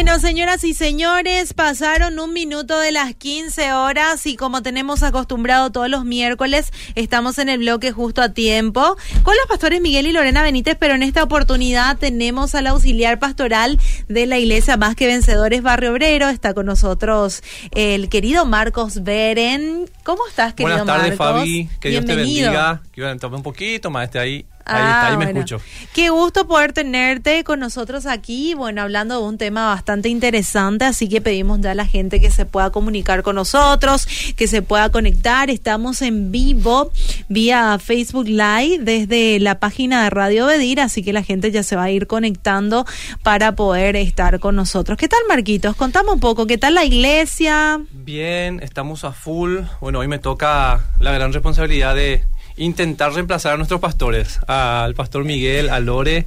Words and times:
Bueno, 0.00 0.20
señoras 0.20 0.62
y 0.62 0.74
señores, 0.74 1.54
pasaron 1.54 2.20
un 2.20 2.32
minuto 2.32 2.78
de 2.78 2.92
las 2.92 3.16
15 3.16 3.72
horas 3.72 4.24
y 4.26 4.36
como 4.36 4.62
tenemos 4.62 5.02
acostumbrado 5.02 5.72
todos 5.72 5.88
los 5.88 6.04
miércoles, 6.04 6.72
estamos 6.94 7.40
en 7.40 7.48
el 7.48 7.58
bloque 7.58 7.90
justo 7.90 8.22
a 8.22 8.28
tiempo 8.28 8.96
con 9.24 9.34
los 9.34 9.46
pastores 9.48 9.80
Miguel 9.80 10.06
y 10.06 10.12
Lorena 10.12 10.44
Benítez, 10.44 10.76
pero 10.78 10.94
en 10.94 11.02
esta 11.02 11.24
oportunidad 11.24 11.98
tenemos 11.98 12.54
al 12.54 12.68
auxiliar 12.68 13.18
pastoral 13.18 13.80
de 14.06 14.26
la 14.26 14.38
iglesia 14.38 14.76
Más 14.76 14.94
que 14.94 15.08
Vencedores 15.08 15.62
Barrio 15.62 15.90
Obrero. 15.90 16.28
Está 16.28 16.54
con 16.54 16.66
nosotros 16.66 17.42
el 17.72 18.08
querido 18.08 18.46
Marcos 18.46 19.02
Beren. 19.02 19.90
¿Cómo 20.04 20.28
estás, 20.28 20.54
querido 20.54 20.76
Buenas 20.76 20.86
tardes, 20.86 21.18
Marcos? 21.18 21.40
Fabi. 21.40 21.68
Que 21.80 21.90
Dios 21.90 22.04
te 22.04 22.14
bendiga. 22.14 22.82
Que 22.92 23.16
tome 23.16 23.38
un 23.38 23.42
poquito 23.42 23.90
más 23.90 24.04
este 24.04 24.20
ahí. 24.20 24.46
Ahí 24.68 24.82
Ah, 24.82 24.88
está, 24.90 25.06
ahí 25.08 25.16
me 25.16 25.24
bueno. 25.26 25.40
escucho. 25.40 25.60
Qué 25.94 26.10
gusto 26.10 26.46
poder 26.46 26.72
tenerte 26.72 27.42
con 27.44 27.60
nosotros 27.60 28.06
aquí, 28.06 28.54
bueno, 28.54 28.82
hablando 28.82 29.20
de 29.20 29.26
un 29.26 29.38
tema 29.38 29.66
bastante 29.68 30.08
interesante, 30.08 30.84
así 30.84 31.08
que 31.08 31.20
pedimos 31.20 31.60
ya 31.60 31.72
a 31.72 31.74
la 31.74 31.86
gente 31.86 32.20
que 32.20 32.30
se 32.30 32.46
pueda 32.46 32.70
comunicar 32.70 33.22
con 33.22 33.36
nosotros, 33.36 34.06
que 34.36 34.46
se 34.46 34.62
pueda 34.62 34.90
conectar. 34.90 35.50
Estamos 35.50 36.02
en 36.02 36.30
vivo 36.30 36.92
vía 37.28 37.78
Facebook 37.78 38.26
Live 38.28 38.78
desde 38.80 39.40
la 39.40 39.58
página 39.58 40.04
de 40.04 40.10
Radio 40.10 40.46
Bedir, 40.46 40.80
así 40.80 41.02
que 41.02 41.12
la 41.12 41.22
gente 41.22 41.50
ya 41.50 41.62
se 41.62 41.74
va 41.76 41.84
a 41.84 41.90
ir 41.90 42.06
conectando 42.06 42.84
para 43.22 43.54
poder 43.56 43.96
estar 43.96 44.38
con 44.40 44.54
nosotros. 44.56 44.98
¿Qué 44.98 45.08
tal, 45.08 45.20
Marquitos? 45.28 45.74
Contame 45.76 46.10
un 46.10 46.20
poco, 46.20 46.46
¿qué 46.46 46.58
tal 46.58 46.74
la 46.74 46.84
iglesia? 46.84 47.80
Bien, 47.92 48.60
estamos 48.62 49.04
a 49.04 49.12
full. 49.12 49.58
Bueno, 49.80 50.00
hoy 50.00 50.08
me 50.08 50.18
toca 50.18 50.80
la 51.00 51.12
gran 51.12 51.32
responsabilidad 51.32 51.94
de 51.94 52.24
intentar 52.58 53.12
reemplazar 53.12 53.54
a 53.54 53.56
nuestros 53.56 53.80
pastores, 53.80 54.40
al 54.46 54.94
pastor 54.94 55.24
Miguel, 55.24 55.70
a 55.70 55.80
Lore. 55.80 56.26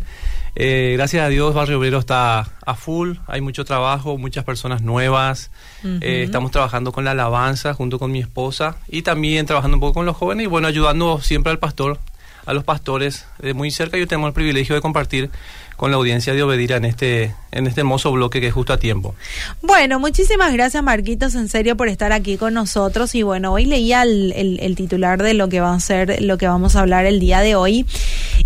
Eh, 0.55 0.94
gracias 0.98 1.23
a 1.23 1.30
Dios, 1.30 1.54
Barrio 1.54 1.80
Obrero 1.80 1.99
está 1.99 2.45
a 2.66 2.76
full, 2.76 3.13
hay 3.27 3.40
mucho 3.40 3.63
trabajo, 3.63 4.18
muchas 4.18 4.43
personas 4.43 4.82
nuevas. 4.82 5.49
Eh, 5.84 6.24
estamos 6.24 6.52
trabajando 6.52 6.91
con 6.91 7.05
la 7.05 7.12
alabanza 7.12 7.74
junto 7.74 7.99
con 7.99 8.12
mi 8.12 8.20
esposa 8.20 8.76
y 8.87 9.02
también 9.02 9.46
trabajando 9.46 9.77
un 9.77 9.82
poco 9.82 9.93
con 9.93 10.05
los 10.05 10.18
jóvenes 10.18 10.46
y 10.46 10.48
bueno, 10.48 10.68
ayudando 10.68 11.21
siempre 11.21 11.52
al 11.52 11.59
pastor, 11.59 11.99
a 12.45 12.53
los 12.53 12.63
pastores 12.63 13.25
de 13.39 13.53
muy 13.53 13.71
cerca. 13.71 13.97
Yo 13.97 14.07
tengo 14.07 14.27
el 14.27 14.34
privilegio 14.34 14.75
de 14.75 14.81
compartir 14.81 15.29
con 15.77 15.89
la 15.89 15.97
audiencia 15.97 16.34
de 16.35 16.43
Obedira 16.43 16.77
en 16.77 16.85
este, 16.85 17.34
en 17.51 17.65
este 17.65 17.81
hermoso 17.81 18.11
bloque 18.11 18.39
que 18.39 18.47
es 18.47 18.53
justo 18.53 18.71
a 18.71 18.77
tiempo. 18.77 19.15
Bueno, 19.63 19.99
muchísimas 19.99 20.53
gracias 20.53 20.84
Marquitos, 20.84 21.34
en 21.34 21.49
serio, 21.49 21.75
por 21.75 21.87
estar 21.89 22.12
aquí 22.13 22.37
con 22.37 22.53
nosotros. 22.53 23.15
Y 23.15 23.23
bueno, 23.23 23.51
hoy 23.51 23.65
leía 23.65 24.03
el, 24.03 24.31
el- 24.35 24.59
el 24.59 24.75
titular 24.75 25.23
de 25.23 25.34
lo 25.34 25.49
que 25.49 25.59
va 25.59 25.73
a 25.73 25.79
ser, 25.79 26.21
lo 26.21 26.37
que 26.37 26.47
vamos 26.47 26.75
a 26.75 26.81
hablar 26.81 27.05
el 27.07 27.19
día 27.19 27.39
de 27.39 27.55
hoy. 27.55 27.87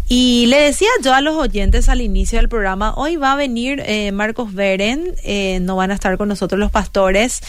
Y 0.07 0.45
le 0.47 0.61
decía 0.61 0.87
yo 1.03 1.13
a 1.13 1.19
los 1.21 1.35
oyentes 1.35 1.89
al 1.89 1.99
inicio 1.99 2.37
del 2.39 2.47
programa, 2.47 2.93
hoy 2.95 3.15
va 3.17 3.33
a 3.33 3.35
venir 3.35 3.81
eh, 3.85 4.11
Marcos 4.13 4.53
Beren, 4.53 5.03
eh, 5.23 5.59
no 5.61 5.75
van 5.75 5.91
a 5.91 5.95
estar 5.95 6.15
con 6.17 6.29
nosotros 6.29 6.59
los 6.59 6.71
pastores, 6.71 7.41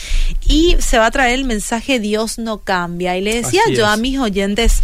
y 0.49 0.75
se 0.81 0.99
va 0.99 1.07
a 1.07 1.11
traer 1.11 1.35
el 1.35 1.45
mensaje 1.45 2.01
Dios 2.01 2.39
no 2.39 2.59
cambia. 2.59 3.17
Y 3.17 3.21
le 3.21 3.35
decía 3.37 3.61
Así 3.67 3.75
yo 3.77 3.85
es. 3.85 3.93
a 3.93 3.97
mis 3.99 4.19
oyentes, 4.19 4.83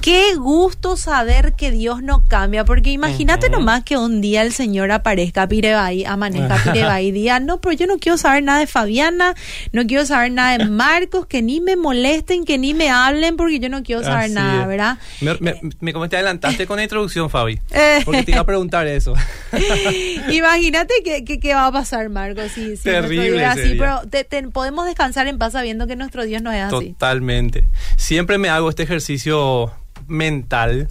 qué 0.00 0.34
gusto 0.36 0.96
saber 0.96 1.52
que 1.54 1.70
Dios 1.70 2.02
no 2.02 2.22
cambia, 2.26 2.64
porque 2.64 2.90
imagínate 2.90 3.50
nomás 3.50 3.84
que 3.84 3.96
un 3.96 4.20
día 4.20 4.42
el 4.42 4.52
Señor 4.52 4.90
aparezca 4.90 5.46
Pirebay, 5.46 6.04
amanezca 6.04 6.56
Pirebay 6.64 7.06
y 7.08 7.12
diga, 7.12 7.38
no, 7.40 7.60
pero 7.60 7.72
yo 7.74 7.86
no 7.86 7.98
quiero 7.98 8.16
saber 8.18 8.42
nada 8.42 8.58
de 8.60 8.66
Fabiana, 8.66 9.34
no 9.72 9.86
quiero 9.86 10.04
saber 10.06 10.32
nada 10.32 10.58
de 10.58 10.64
Marcos, 10.66 11.26
que 11.26 11.42
ni 11.42 11.60
me 11.60 11.76
molesten, 11.76 12.44
que 12.44 12.58
ni 12.58 12.74
me 12.74 12.90
hablen, 12.90 13.36
porque 13.36 13.60
yo 13.60 13.68
no 13.68 13.82
quiero 13.82 14.02
saber 14.02 14.24
Así 14.24 14.34
nada, 14.34 14.62
es. 14.62 14.68
¿verdad? 14.68 14.98
Me, 15.20 15.34
me, 15.40 15.54
me 15.80 15.92
como 15.92 16.08
te 16.08 16.16
adelantaste 16.16 16.66
con 16.66 16.76
la 16.78 16.82
introducción, 16.84 17.28
Fabi. 17.30 17.60
Eh. 17.72 18.00
Porque 18.04 18.22
te 18.22 18.30
iba 18.32 18.40
a 18.40 18.46
preguntar 18.46 18.86
eso. 18.86 19.14
Imagínate 20.30 20.94
qué 21.04 21.24
qué- 21.24 21.40
qué 21.40 21.54
va 21.54 21.66
a 21.66 21.72
pasar, 21.72 22.08
Marcos, 22.08 22.52
si, 22.52 22.76
si 22.76 22.82
Terrible 22.84 23.44
así, 23.44 23.74
pero 23.78 24.02
te- 24.08 24.24
te- 24.24 24.42
podemos 24.48 24.86
descansar 24.86 25.26
en 25.26 25.38
paz 25.38 25.52
sabiendo 25.52 25.86
que 25.86 25.96
nuestro 25.96 26.24
Dios 26.24 26.42
no 26.42 26.52
es 26.52 26.62
así. 26.62 26.90
Totalmente. 26.92 27.64
Siempre 28.02 28.36
me 28.36 28.48
hago 28.48 28.68
este 28.68 28.82
ejercicio 28.82 29.70
mental. 30.08 30.88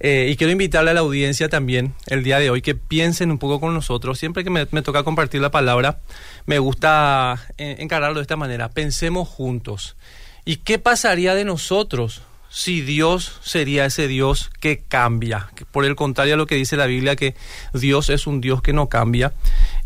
eh, 0.00 0.28
y 0.30 0.36
quiero 0.36 0.52
invitarle 0.52 0.90
a 0.90 0.94
la 0.94 1.00
audiencia 1.00 1.48
también 1.48 1.94
el 2.08 2.22
día 2.22 2.38
de 2.40 2.50
hoy 2.50 2.60
que 2.60 2.74
piensen 2.74 3.30
un 3.30 3.38
poco 3.38 3.58
con 3.58 3.72
nosotros. 3.72 4.18
Siempre 4.18 4.44
que 4.44 4.50
me, 4.50 4.68
me 4.70 4.82
toca 4.82 5.02
compartir 5.02 5.40
la 5.40 5.50
palabra, 5.50 6.00
me 6.44 6.58
gusta 6.58 7.40
eh, 7.56 7.76
encararlo 7.78 8.16
de 8.16 8.22
esta 8.22 8.36
manera. 8.36 8.68
Pensemos 8.68 9.28
juntos. 9.28 9.96
¿Y 10.44 10.56
qué 10.56 10.78
pasaría 10.78 11.34
de 11.34 11.46
nosotros 11.46 12.20
si 12.54 12.82
Dios 12.82 13.38
sería 13.42 13.86
ese 13.86 14.08
Dios 14.08 14.50
que 14.60 14.82
cambia? 14.86 15.48
Por 15.70 15.86
el 15.86 15.96
contrario 15.96 16.34
a 16.34 16.36
lo 16.36 16.46
que 16.46 16.54
dice 16.54 16.76
la 16.76 16.84
Biblia, 16.86 17.16
que 17.16 17.34
Dios 17.72 18.10
es 18.10 18.26
un 18.26 18.40
Dios 18.42 18.60
que 18.60 18.72
no 18.74 18.88
cambia. 18.90 19.32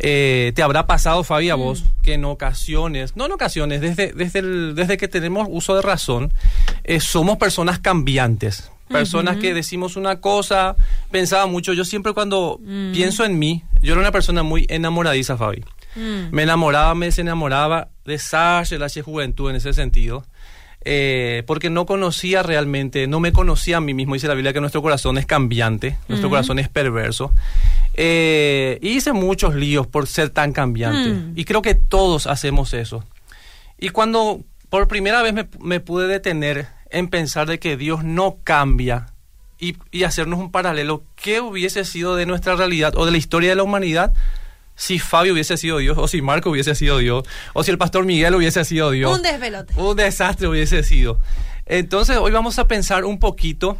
Eh, 0.01 0.53
¿Te 0.57 0.63
habrá 0.63 0.87
pasado, 0.87 1.23
Fabi, 1.23 1.49
a 1.51 1.55
vos, 1.55 1.85
que 2.03 2.15
en 2.15 2.25
ocasiones, 2.25 3.15
no 3.17 3.27
en 3.27 3.33
ocasiones, 3.33 3.81
desde, 3.81 4.13
desde, 4.13 4.41
el- 4.41 4.75
desde 4.75 4.97
que 4.97 5.07
tenemos 5.09 5.47
uso 5.51 5.77
de 5.77 5.83
razón, 5.83 6.33
eh, 6.85 6.99
somos 7.01 7.37
personas 7.39 7.79
cambiantes? 7.79 8.71
Personas 8.89 9.39
que 9.39 9.53
decimos 9.53 9.97
una 9.97 10.21
cosa, 10.21 10.77
pensaba 11.11 11.47
mucho. 11.47 11.73
Yo 11.73 11.85
siempre 11.85 12.13
cuando 12.13 12.61
pienso 12.93 13.25
en 13.25 13.37
mí, 13.37 13.65
yo 13.83 13.93
era 13.95 14.01
una 14.01 14.13
persona 14.13 14.45
muy 14.45 14.65
enamoradiza, 14.69 15.37
Fabi. 15.37 15.65
Mm. 15.97 16.29
Me 16.31 16.43
enamoraba, 16.45 16.95
me 16.95 17.07
desenamoraba, 17.07 17.89
desastre 18.05 18.79
la 18.79 18.89
juventud 19.05 19.51
en 19.51 19.57
ese 19.57 19.73
sentido. 19.73 20.25
Eh, 20.89 21.43
porque 21.49 21.69
no 21.69 21.85
conocía 21.85 22.45
realmente, 22.45 23.09
no 23.09 23.19
me 23.19 23.33
conocía 23.33 23.79
a 23.79 23.81
mí 23.81 23.93
mismo. 23.93 24.15
Dice 24.15 24.29
la 24.29 24.35
Biblia 24.35 24.53
que 24.53 24.61
nuestro 24.61 24.83
corazón 24.83 25.19
es 25.19 25.27
cambiante, 25.27 25.99
nuestro 26.07 26.31
corazón 26.31 26.61
es 26.61 26.69
perverso. 26.69 27.33
Eh, 27.95 28.79
y 28.81 28.91
hice 28.91 29.13
muchos 29.13 29.57
líos 29.57 29.89
por 29.89 30.07
ser 30.07 30.31
tan 30.31 30.53
cambiante. 30.53 31.11
Mm. 31.11 31.33
Y 31.35 31.45
creo 31.45 31.61
que 31.61 31.75
todos 31.75 32.29
hacemos 32.29 32.73
eso. 32.73 33.03
Y 33.81 33.89
cuando 33.89 34.45
por 34.71 34.87
primera 34.87 35.23
vez 35.23 35.35
me, 35.35 35.49
me 35.61 35.81
pude 35.81 36.07
detener 36.07 36.69
en 36.91 37.09
pensar 37.09 37.49
de 37.49 37.59
que 37.59 37.77
Dios 37.77 38.05
no 38.05 38.37
cambia 38.45 39.07
y, 39.59 39.75
y 39.91 40.05
hacernos 40.05 40.39
un 40.39 40.53
paralelo, 40.53 41.03
¿qué 41.17 41.41
hubiese 41.41 41.85
sido 41.85 42.15
de 42.15 42.27
nuestra 42.27 42.55
realidad 42.55 42.95
o 42.97 43.07
de 43.07 43.11
la 43.11 43.19
historia 43.19 43.51
de 43.51 43.57
la 43.57 43.65
humanidad 43.65 44.15
si 44.77 44.99
Fabio 44.99 45.33
hubiese 45.33 45.57
sido 45.57 45.79
Dios 45.79 45.97
o 45.99 46.07
si 46.07 46.23
Marco 46.23 46.51
hubiese 46.51 46.75
sido 46.75 46.99
Dios 46.99 47.25
o 47.55 47.65
si 47.65 47.71
el 47.73 47.79
pastor 47.79 48.05
Miguel 48.05 48.35
hubiese 48.35 48.65
sido 48.65 48.91
Dios? 48.93 49.13
Un 49.15 49.23
desvelote. 49.23 49.75
Un 49.77 49.97
desastre 49.97 50.47
hubiese 50.49 50.83
sido. 50.85 51.19
Entonces 51.65 52.17
hoy 52.19 52.31
vamos 52.31 52.59
a 52.61 52.69
pensar 52.69 53.05
un 53.05 53.19
poquito, 53.19 53.77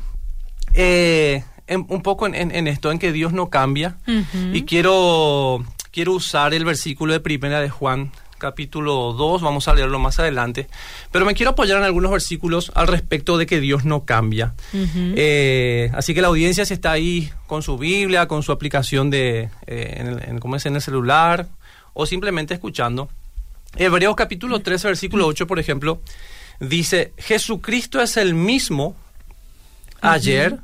eh, 0.75 1.45
en- 1.67 1.87
un 1.89 2.03
poco 2.03 2.27
en, 2.27 2.35
en- 2.35 2.51
en 2.55 2.67
esto, 2.67 2.91
en 2.91 2.99
que 2.99 3.13
Dios 3.13 3.33
no 3.33 3.49
cambia. 3.51 3.97
Y 4.53 4.63
quiero, 4.63 5.65
quiero 5.93 6.13
usar 6.13 6.55
el 6.55 6.65
versículo 6.65 7.13
de 7.13 7.21
primera 7.21 7.61
de 7.61 7.69
Juan, 7.71 8.11
capítulo 8.39 9.13
2, 9.13 9.43
vamos 9.43 9.67
a 9.69 9.75
leerlo 9.75 9.99
más 9.99 10.19
adelante. 10.19 10.67
Pero 11.11 11.25
me 11.25 11.35
quiero 11.35 11.51
apoyar 11.53 11.79
en 11.79 11.85
algunos 11.85 12.11
versículos 12.11 12.71
al 12.75 12.87
respecto 12.89 13.39
de 13.39 13.47
que 13.47 13.61
Dios 13.61 13.85
no 13.85 14.05
cambia. 14.05 14.55
Eh, 14.75 15.91
así 15.95 16.15
que 16.15 16.21
la 16.23 16.29
audiencia 16.29 16.65
si 16.67 16.75
está 16.75 16.93
ahí 16.93 17.31
con 17.47 17.63
su 17.63 17.79
Biblia, 17.79 18.27
con 18.29 18.43
su 18.43 18.53
aplicación 18.53 19.11
de, 19.11 19.49
eh, 19.67 19.95
en, 19.99 20.07
el, 20.09 20.23
en- 20.23 20.39
¿cómo 20.39 20.57
es? 20.57 20.67
en 20.67 20.75
el 20.77 20.83
celular, 20.83 21.47
o 21.95 22.05
simplemente 22.07 22.53
escuchando. 22.55 23.09
Hebreos 23.77 24.15
capítulo 24.17 24.61
13, 24.61 24.89
versículo 24.89 25.27
8, 25.27 25.47
por 25.47 25.59
ejemplo, 25.59 26.01
dice, 26.61 27.13
Jesucristo 27.19 28.01
es 28.01 28.17
el 28.17 28.35
mismo 28.35 28.97
ayer, 30.01 30.59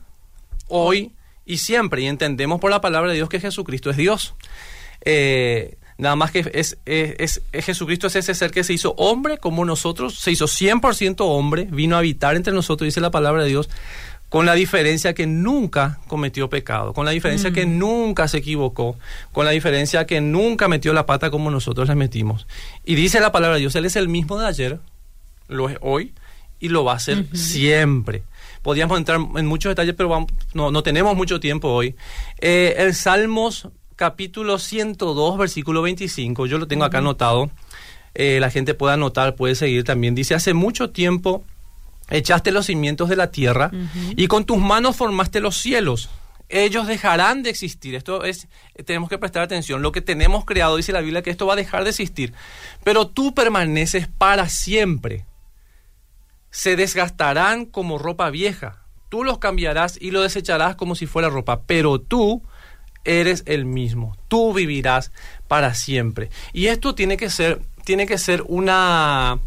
hoy 0.69 1.12
y 1.44 1.59
siempre. 1.59 2.03
Y 2.03 2.06
entendemos 2.06 2.60
por 2.60 2.71
la 2.71 2.81
palabra 2.81 3.10
de 3.10 3.16
Dios 3.16 3.28
que 3.28 3.41
Jesucristo 3.41 3.91
es 3.91 3.97
Dios. 3.97 4.34
Eh, 5.04 5.77
nada 6.03 6.17
más 6.17 6.31
que 6.31 6.41
es, 6.41 6.77
es- 6.85 7.15
es- 7.19 7.43
es 7.53 7.65
Jesucristo 7.65 8.07
es 8.09 8.17
ese 8.17 8.35
ser 8.35 8.51
que 8.51 8.65
se 8.65 8.73
hizo 8.75 8.93
hombre 8.99 9.39
como 9.39 9.65
nosotros, 9.65 10.19
se 10.19 10.31
hizo 10.33 10.47
100% 10.47 11.25
hombre, 11.27 11.67
vino 11.71 11.97
a 11.97 12.01
habitar 12.01 12.37
entre 12.37 12.53
nosotros, 12.53 12.87
dice 12.87 13.01
la 13.01 13.11
palabra 13.11 13.43
de 13.45 13.49
Dios, 13.49 13.71
con 14.29 14.47
la 14.47 14.55
diferencia 14.55 15.13
que 15.13 15.27
nunca 15.27 15.99
cometió 16.09 16.49
pecado, 16.49 16.95
con 16.95 17.05
la 17.05 17.11
diferencia 17.13 17.53
que 17.53 17.67
nunca 17.67 18.29
se 18.29 18.39
equivocó, 18.39 18.97
con 19.31 19.45
la 19.45 19.51
diferencia 19.51 20.07
que 20.07 20.21
nunca 20.22 20.69
metió 20.69 20.93
la 20.95 21.04
pata 21.04 21.31
como 21.31 21.51
nosotros 21.51 21.87
la 21.89 21.95
metimos. 21.95 22.47
Y 22.84 22.95
dice 22.95 23.21
la 23.21 23.31
palabra 23.31 23.57
de 23.57 23.60
Dios, 23.60 23.75
Él 23.77 23.84
es 23.84 23.95
el 23.97 24.09
mismo 24.09 24.39
de 24.39 24.47
ayer, 24.47 24.78
lo 25.48 25.69
es 25.69 25.77
hoy 25.83 26.13
y 26.60 26.69
lo 26.71 26.83
va 26.84 26.95
a 26.95 26.98
ser 26.98 27.27
siempre. 27.37 28.22
Podríamos 28.63 28.97
entrar 28.97 29.21
en 29.37 29.47
muchos 29.47 29.71
detalles, 29.71 29.95
pero 29.97 30.09
vamos- 30.09 30.31
no, 30.55 30.71
no 30.71 30.83
tenemos 30.83 31.15
mucho 31.15 31.39
tiempo 31.39 31.69
hoy. 31.69 31.95
Eh, 32.41 32.75
el 32.78 32.95
Salmos 32.95 33.69
capítulo 34.03 34.59
102, 34.59 35.39
versículo 35.39 35.81
25, 35.81 36.47
yo 36.47 36.59
lo 36.59 36.66
tengo 36.66 36.84
acá 36.84 36.99
anotado. 36.99 37.53
Eh, 38.15 38.41
la 38.41 38.51
gente 38.51 38.75
puede 38.75 38.95
anotar, 38.95 39.37
puede 39.37 39.54
seguir 39.54 39.84
también. 39.84 40.16
Dice, 40.16 40.34
hace 40.34 40.54
mucho 40.54 40.91
tiempo 40.91 41.45
echaste 42.10 42.51
los 42.51 42.66
cimientos 42.66 43.09
de 43.09 43.15
la 43.15 43.31
tierra 43.31 43.71
y 44.16 44.27
con 44.27 44.45
tus 44.45 44.59
manos 44.59 44.97
formaste 44.97 45.39
los 45.39 45.57
cielos. 45.57 46.10
Ellos 46.49 46.89
dejarán 46.89 47.45
de 47.45 47.51
existir. 47.51 47.95
Esto 47.95 48.25
es, 48.25 48.49
tenemos 48.84 49.09
que 49.09 49.19
prestar 49.19 49.45
atención. 49.45 49.83
Lo 49.83 49.93
que 49.93 50.01
tenemos 50.01 50.45
creado, 50.45 50.77
dice 50.77 50.91
la 50.91 51.01
Biblia, 51.01 51.22
que 51.22 51.31
esto 51.31 51.47
va 51.47 51.53
a 51.53 51.63
dejar 51.65 51.84
de 51.84 51.91
existir. 51.91 52.33
Pero 52.83 53.07
tú 53.07 53.34
permaneces 53.34 54.09
para 54.09 54.48
siempre. 54.48 55.27
Se 56.51 56.75
desgastarán 56.75 57.66
como 57.66 57.98
ropa 57.98 58.31
vieja. 58.31 58.83
Tú 59.10 59.22
los 59.22 59.39
cambiarás 59.39 59.97
y 60.01 60.10
lo 60.10 60.22
desecharás 60.22 60.75
como 60.75 60.97
si 60.97 61.07
fuera 61.07 61.28
ropa. 61.28 61.63
Pero 61.66 62.01
tú 62.01 62.43
eres 63.04 63.43
el 63.47 63.65
mismo, 63.65 64.16
tú 64.28 64.53
vivirás 64.53 65.13
para 65.49 65.75
siempre. 65.75 66.31
Y 66.53 66.66
esto 66.66 66.95
tiene 66.95 67.16
que 67.16 67.31
ser, 67.31 67.60
tiene 67.84 68.07
que 68.07 68.19
ser 68.19 68.43
una... 68.47 69.39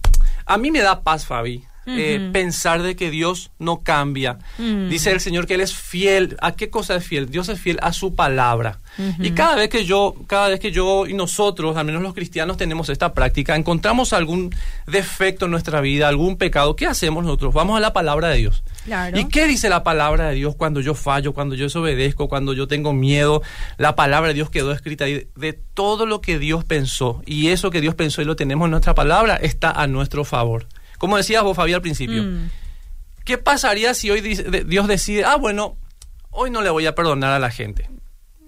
A 0.45 0.57
mí 0.57 0.71
me 0.71 0.81
da 0.81 1.01
paz, 1.01 1.25
Fabi, 1.25 1.63
eh, 1.87 2.29
pensar 2.33 2.81
de 2.81 2.95
que 2.95 3.11
Dios 3.11 3.51
no 3.59 3.81
cambia. 3.83 4.37
Dice 4.57 5.11
el 5.11 5.19
Señor 5.19 5.47
que 5.47 5.55
Él 5.55 5.61
es 5.61 5.75
fiel. 5.75 6.37
¿A 6.41 6.53
qué 6.53 6.69
cosa 6.69 6.95
es 6.95 7.05
fiel? 7.05 7.29
Dios 7.29 7.49
es 7.49 7.59
fiel 7.59 7.79
a 7.81 7.93
su 7.93 8.15
palabra. 8.15 8.79
Y 9.19 9.31
cada 9.31 9.55
vez 9.55 9.69
que 9.69 9.85
yo, 9.85 10.15
cada 10.27 10.49
vez 10.49 10.59
que 10.59 10.71
yo 10.71 11.05
y 11.05 11.13
nosotros, 11.13 11.75
al 11.75 11.85
menos 11.85 12.01
los 12.01 12.13
cristianos, 12.13 12.57
tenemos 12.57 12.89
esta 12.89 13.13
práctica, 13.13 13.55
encontramos 13.55 14.13
algún 14.13 14.55
defecto 14.87 15.45
en 15.45 15.51
nuestra 15.51 15.81
vida, 15.81 16.07
algún 16.07 16.37
pecado, 16.37 16.75
¿qué 16.75 16.85
hacemos 16.85 17.23
nosotros? 17.23 17.53
Vamos 17.53 17.77
a 17.77 17.79
la 17.79 17.93
palabra 17.93 18.29
de 18.29 18.37
Dios. 18.37 18.63
Claro. 18.85 19.19
¿Y 19.19 19.25
qué 19.25 19.47
dice 19.47 19.69
la 19.69 19.83
palabra 19.83 20.29
de 20.29 20.35
Dios 20.35 20.55
cuando 20.55 20.79
yo 20.79 20.93
fallo, 20.93 21.33
cuando 21.33 21.55
yo 21.55 21.65
desobedezco, 21.65 22.29
cuando 22.29 22.53
yo 22.53 22.67
tengo 22.67 22.93
miedo? 22.93 23.41
La 23.77 23.95
palabra 23.95 24.29
de 24.29 24.35
Dios 24.35 24.49
quedó 24.49 24.71
escrita 24.71 25.05
ahí 25.05 25.27
de 25.35 25.53
todo 25.53 26.05
lo 26.05 26.21
que 26.21 26.39
Dios 26.39 26.63
pensó. 26.63 27.21
Y 27.25 27.49
eso 27.49 27.71
que 27.71 27.81
Dios 27.81 27.95
pensó 27.95 28.21
y 28.21 28.25
lo 28.25 28.35
tenemos 28.35 28.65
en 28.65 28.71
nuestra 28.71 28.95
palabra 28.95 29.35
está 29.35 29.71
a 29.71 29.87
nuestro 29.87 30.23
favor. 30.23 30.67
Como 30.97 31.17
decías 31.17 31.43
vos, 31.43 31.55
Fabi, 31.55 31.73
al 31.73 31.81
principio. 31.81 32.23
Mm. 32.23 32.49
¿Qué 33.23 33.37
pasaría 33.37 33.93
si 33.93 34.09
hoy 34.11 34.21
Dios 34.21 34.87
decide, 34.87 35.25
ah, 35.25 35.35
bueno, 35.37 35.77
hoy 36.31 36.51
no 36.51 36.61
le 36.61 36.69
voy 36.69 36.85
a 36.85 36.93
perdonar 36.95 37.31
a 37.33 37.39
la 37.39 37.49
gente? 37.49 37.89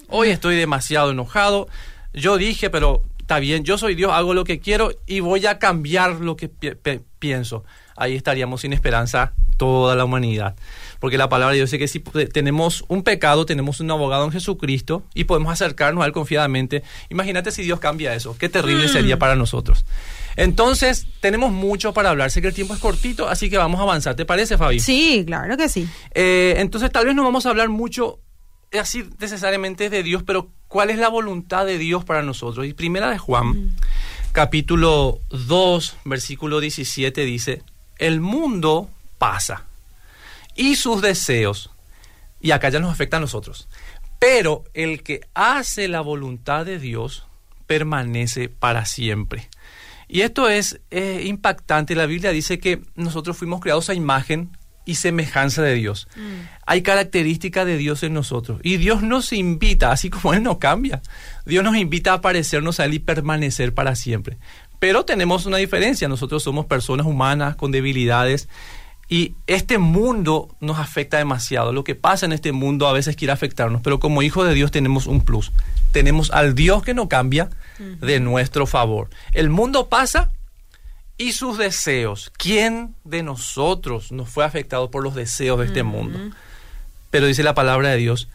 Hoy 0.10 0.30
estoy 0.30 0.56
demasiado 0.56 1.12
enojado. 1.12 1.68
Yo 2.14 2.38
dije, 2.38 2.70
pero 2.70 3.04
está 3.20 3.40
bien, 3.40 3.64
yo 3.64 3.78
soy 3.78 3.96
Dios, 3.96 4.12
hago 4.14 4.34
lo 4.34 4.44
que 4.44 4.60
quiero 4.60 4.92
y 5.06 5.20
voy 5.20 5.46
a 5.48 5.60
cambiar 5.60 6.16
lo 6.22 6.38
que 6.38 6.48
pi- 6.50 7.02
pienso. 7.20 7.66
Ahí 7.96 8.16
estaríamos 8.16 8.62
sin 8.62 8.72
esperanza 8.74 9.34
toda 9.58 9.96
la 9.96 10.06
humanidad. 10.06 10.56
Porque 11.00 11.18
la 11.18 11.30
palabra 11.30 11.54
de 11.54 11.58
Dios 11.58 11.72
dice 11.72 11.80
que 11.80 11.88
si 11.88 12.00
tenemos 12.00 12.84
un 12.88 13.04
pecado, 13.04 13.46
tenemos 13.46 13.80
un 13.80 13.92
abogado 13.92 14.26
en 14.26 14.32
Jesucristo 14.32 15.04
y 15.14 15.26
podemos 15.26 15.52
acercarnos 15.52 16.04
a 16.04 16.08
Él 16.08 16.14
confiadamente. 16.14 16.84
Imagínate 17.10 17.52
si 17.52 17.64
Dios 17.64 17.80
cambia 17.80 18.14
eso. 18.16 18.36
Qué 18.38 18.50
terrible 18.50 18.88
sería 18.88 19.20
para 19.20 19.36
nosotros. 19.36 19.86
Entonces, 20.36 21.08
tenemos 21.20 21.52
mucho 21.52 21.94
para 21.94 22.12
hablar. 22.12 22.32
Sé 22.32 22.42
que 22.42 22.48
el 22.48 22.54
tiempo 22.54 22.74
es 22.74 22.80
cortito, 22.80 23.28
así 23.28 23.50
que 23.50 23.58
vamos 23.58 23.80
a 23.80 23.84
avanzar. 23.84 24.16
¿Te 24.16 24.26
parece, 24.26 24.58
Fabi? 24.58 24.80
Sí, 24.80 25.24
claro 25.26 25.58
que 25.58 25.68
sí. 25.68 25.88
Eh, 26.14 26.56
entonces 26.58 26.92
tal 26.92 27.06
vez 27.06 27.16
no 27.16 27.24
vamos 27.24 27.46
a 27.46 27.50
hablar 27.50 27.70
mucho 27.70 28.20
eh, 28.72 28.80
así 28.80 29.06
necesariamente 29.20 29.90
de 29.90 30.04
Dios, 30.04 30.24
pero 30.24 30.50
¿cuál 30.68 30.90
es 30.90 30.98
la 31.00 31.10
voluntad 31.10 31.66
de 31.66 31.78
Dios 31.78 32.04
para 32.04 32.22
nosotros? 32.22 32.68
Y 32.68 32.74
primera 32.74 33.10
de 33.10 33.18
Juan, 33.18 33.72
capítulo 34.32 35.20
2, 35.30 35.98
versículo 36.06 36.60
17 36.60 37.26
dice, 37.26 37.64
el 37.98 38.20
mundo 38.20 38.90
pasa 39.18 39.66
y 40.58 40.76
sus 40.76 41.02
deseos, 41.02 41.72
y 42.42 42.52
acá 42.52 42.70
ya 42.70 42.80
nos 42.80 42.92
afecta 42.92 43.18
a 43.18 43.22
nosotros, 43.22 43.70
pero 44.20 44.66
el 44.74 45.04
que 45.04 45.22
hace 45.34 45.88
la 45.88 46.02
voluntad 46.02 46.66
de 46.66 46.80
Dios 46.80 47.28
permanece 47.68 48.50
para 48.50 48.86
siempre. 48.86 49.50
Y 50.08 50.22
esto 50.22 50.50
es 50.50 50.80
eh, 50.90 51.24
impactante. 51.26 51.96
La 51.96 52.06
Biblia 52.06 52.32
dice 52.32 52.60
que 52.60 52.82
nosotros 52.96 53.38
fuimos 53.38 53.60
creados 53.60 53.90
a 53.90 53.94
imagen 53.94 54.52
y 54.86 54.96
semejanza 54.96 55.62
de 55.62 55.76
Dios. 55.76 56.08
Hay 56.66 56.82
características 56.82 57.66
de 57.66 57.76
Dios 57.76 58.04
en 58.04 58.14
nosotros. 58.14 58.62
Y 58.64 58.78
Dios 58.78 59.04
nos 59.04 59.34
invita, 59.34 59.92
así 59.92 60.10
como 60.10 60.34
Él 60.34 60.44
no 60.44 60.60
cambia, 60.60 61.02
Dios 61.46 61.64
nos 61.64 61.76
invita 61.76 62.14
a 62.14 62.22
parecernos 62.22 62.80
a 62.80 62.86
Él 62.86 62.94
y 62.94 63.00
permanecer 63.00 63.74
para 63.74 63.96
siempre. 63.96 64.38
Pero 64.80 65.04
tenemos 65.04 65.46
una 65.46 65.58
diferencia. 65.58 66.08
Nosotros 66.08 66.42
somos 66.42 66.68
personas 66.68 67.06
humanas 67.06 67.58
con 67.58 67.72
debilidades. 67.72 68.48
Y 69.10 69.36
este 69.48 69.78
mundo 69.78 70.50
nos 70.60 70.80
afecta 70.80 71.18
demasiado. 71.18 71.72
Lo 71.72 71.84
que 71.84 71.96
pasa 71.96 72.26
en 72.26 72.34
este 72.34 72.52
mundo 72.52 72.88
a 72.88 72.94
veces 72.94 73.16
quiere 73.16 73.32
afectarnos, 73.32 73.82
pero 73.82 74.00
como 74.00 74.22
hijos 74.22 74.48
de 74.48 74.54
Dios 74.54 74.72
tenemos 74.72 75.08
un 75.08 75.22
plus. 75.22 75.52
Tenemos 75.92 76.32
al 76.32 76.56
Dios 76.56 76.84
que 76.84 76.94
no 76.94 77.08
cambia 77.08 77.50
de 77.80 78.20
nuestro 78.20 78.68
favor. 78.68 79.10
El 79.34 79.50
mundo 79.50 79.88
pasa 79.88 80.32
y 81.18 81.32
sus 81.32 81.58
deseos. 81.58 82.32
¿Quién 82.38 82.96
de 83.04 83.24
nosotros 83.24 84.12
no 84.12 84.26
fue 84.26 84.44
afectado 84.44 84.92
por 84.92 85.04
los 85.04 85.16
deseos 85.16 85.60
de 85.60 85.66
este 85.66 85.84
mundo? 85.84 86.20
Pero 87.10 87.28
dice 87.28 87.44
la 87.44 87.54
palabra 87.54 87.90
de 87.90 87.98
Dios 87.98 88.28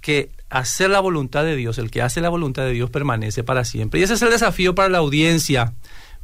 que 0.00 0.30
hacer 0.50 0.90
la 0.90 1.00
voluntad 1.00 1.44
de 1.44 1.56
Dios, 1.56 1.78
el 1.78 1.90
que 1.90 2.02
hace 2.02 2.20
la 2.20 2.28
voluntad 2.28 2.64
de 2.64 2.72
Dios 2.72 2.90
permanece 2.90 3.42
para 3.42 3.64
siempre. 3.64 4.00
Y 4.00 4.02
ese 4.02 4.14
es 4.14 4.22
el 4.22 4.30
desafío 4.30 4.74
para 4.74 4.88
la 4.88 4.98
audiencia, 4.98 5.72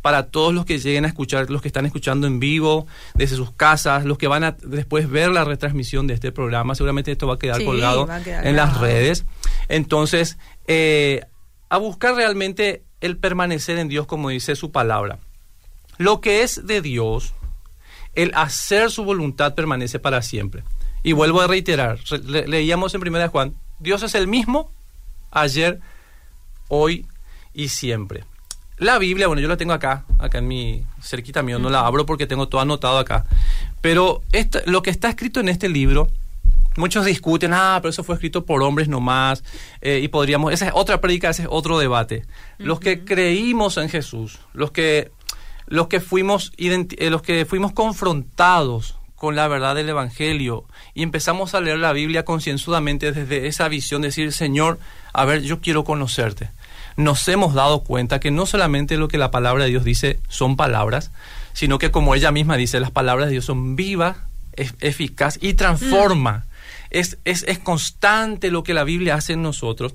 para 0.02 0.30
todos 0.30 0.54
los 0.54 0.64
que 0.64 0.78
lleguen 0.78 1.04
a 1.04 1.08
escuchar, 1.08 1.50
los 1.50 1.60
que 1.62 1.68
están 1.68 1.84
escuchando 1.86 2.26
en 2.26 2.40
vivo, 2.40 2.86
desde 3.14 3.36
sus 3.36 3.52
casas, 3.52 4.04
los 4.04 4.16
que 4.18 4.26
van 4.28 4.44
a 4.44 4.52
después 4.52 5.08
ver 5.10 5.30
la 5.30 5.44
retransmisión 5.44 6.06
de 6.06 6.14
este 6.14 6.32
programa. 6.32 6.74
Seguramente 6.74 7.12
esto 7.12 7.26
va 7.26 7.34
a 7.34 7.38
quedar 7.38 7.58
Sí, 7.58 7.64
colgado 7.64 8.06
va 8.06 8.16
a 8.16 8.22
quedar 8.22 8.46
en 8.46 8.56
las 8.56 8.78
redes. 8.80 9.24
Entonces, 9.68 10.38
eh, 10.66 11.20
a 11.68 11.76
buscar 11.78 12.14
realmente 12.14 12.82
el 13.00 13.16
permanecer 13.16 13.78
en 13.78 13.88
Dios 13.88 14.06
como 14.06 14.28
dice 14.30 14.56
su 14.56 14.72
palabra. 14.72 15.18
Lo 15.98 16.20
que 16.20 16.42
es 16.42 16.66
de 16.66 16.80
Dios, 16.80 17.34
el 18.14 18.32
hacer 18.34 18.90
su 18.90 19.04
voluntad 19.04 19.54
permanece 19.54 19.98
para 19.98 20.22
siempre. 20.22 20.64
Y 21.02 21.12
vuelvo 21.12 21.40
a 21.40 21.46
reiterar, 21.46 21.98
re- 22.10 22.18
le- 22.24 22.48
leíamos 22.48 22.94
en 22.94 23.00
1 23.06 23.28
Juan, 23.28 23.54
Dios 23.78 24.02
es 24.02 24.14
el 24.14 24.26
mismo 24.28 24.70
ayer, 25.30 25.80
hoy 26.68 27.06
y 27.54 27.68
siempre. 27.68 28.24
La 28.80 28.98
Biblia, 28.98 29.26
bueno, 29.26 29.42
yo 29.42 29.48
la 29.48 29.58
tengo 29.58 29.74
acá, 29.74 30.04
acá 30.18 30.38
en 30.38 30.48
mi 30.48 30.82
cerquita 31.02 31.42
mío, 31.42 31.58
no 31.58 31.68
la 31.68 31.86
abro 31.86 32.06
porque 32.06 32.26
tengo 32.26 32.48
todo 32.48 32.62
anotado 32.62 32.96
acá. 32.96 33.26
Pero 33.82 34.22
lo 34.64 34.80
que 34.80 34.88
está 34.88 35.10
escrito 35.10 35.38
en 35.38 35.50
este 35.50 35.68
libro, 35.68 36.08
muchos 36.78 37.04
discuten, 37.04 37.52
ah, 37.52 37.78
pero 37.82 37.90
eso 37.90 38.02
fue 38.02 38.14
escrito 38.14 38.46
por 38.46 38.62
hombres 38.62 38.88
nomás, 38.88 39.44
eh, 39.82 40.00
y 40.02 40.08
podríamos, 40.08 40.54
esa 40.54 40.68
es 40.68 40.72
otra 40.74 40.98
prédica, 40.98 41.28
ese 41.28 41.42
es 41.42 41.48
otro 41.50 41.78
debate. 41.78 42.24
Los 42.56 42.80
que 42.80 43.04
creímos 43.04 43.76
en 43.76 43.90
Jesús, 43.90 44.38
los 44.54 44.70
que, 44.70 45.12
los 45.66 45.88
que 45.88 46.00
fuimos, 46.00 46.50
eh, 46.56 47.10
los 47.10 47.20
que 47.20 47.44
fuimos 47.44 47.72
confrontados 47.72 48.96
con 49.14 49.36
la 49.36 49.46
verdad 49.46 49.74
del 49.74 49.90
Evangelio 49.90 50.64
y 50.94 51.02
empezamos 51.02 51.54
a 51.54 51.60
leer 51.60 51.80
la 51.80 51.92
Biblia 51.92 52.24
concienzudamente 52.24 53.12
desde 53.12 53.46
esa 53.46 53.68
visión, 53.68 54.00
decir, 54.00 54.32
Señor, 54.32 54.78
a 55.12 55.26
ver, 55.26 55.42
yo 55.42 55.60
quiero 55.60 55.84
conocerte. 55.84 56.48
Nos 56.96 57.26
hemos 57.28 57.54
dado 57.54 57.80
cuenta 57.84 58.20
que 58.20 58.30
no 58.30 58.46
solamente 58.46 58.96
lo 58.96 59.08
que 59.08 59.18
la 59.18 59.30
palabra 59.30 59.64
de 59.64 59.70
Dios 59.70 59.84
dice 59.84 60.20
son 60.28 60.56
palabras, 60.56 61.10
sino 61.52 61.78
que 61.78 61.90
como 61.90 62.14
ella 62.14 62.30
misma 62.32 62.56
dice, 62.56 62.80
las 62.80 62.90
palabras 62.90 63.26
de 63.26 63.32
Dios 63.32 63.44
son 63.44 63.76
vivas, 63.76 64.16
es- 64.54 64.74
eficaz 64.80 65.38
y 65.40 65.54
transforma. 65.54 66.44
Es, 66.90 67.18
es, 67.24 67.44
es 67.48 67.58
constante 67.58 68.50
lo 68.50 68.62
que 68.64 68.74
la 68.74 68.84
Biblia 68.84 69.14
hace 69.14 69.34
en 69.34 69.42
nosotros. 69.42 69.94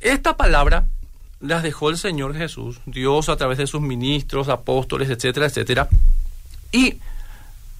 Esta 0.00 0.36
palabra 0.36 0.86
las 1.40 1.62
dejó 1.62 1.90
el 1.90 1.98
Señor 1.98 2.36
Jesús, 2.36 2.78
Dios 2.86 3.28
a 3.28 3.36
través 3.36 3.58
de 3.58 3.66
sus 3.66 3.80
ministros, 3.80 4.48
apóstoles, 4.48 5.10
etcétera, 5.10 5.46
etcétera. 5.46 5.88
Y 6.72 6.96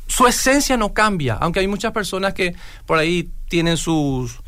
su 0.09 0.27
esencia 0.27 0.77
no 0.77 0.93
cambia, 0.93 1.35
aunque 1.35 1.61
hay 1.61 1.67
muchas 1.69 1.93
personas 1.93 2.35
que 2.35 2.55
por 2.87 2.99
ahí 2.99 3.29
tienen 3.49 3.77
sus 3.77 4.39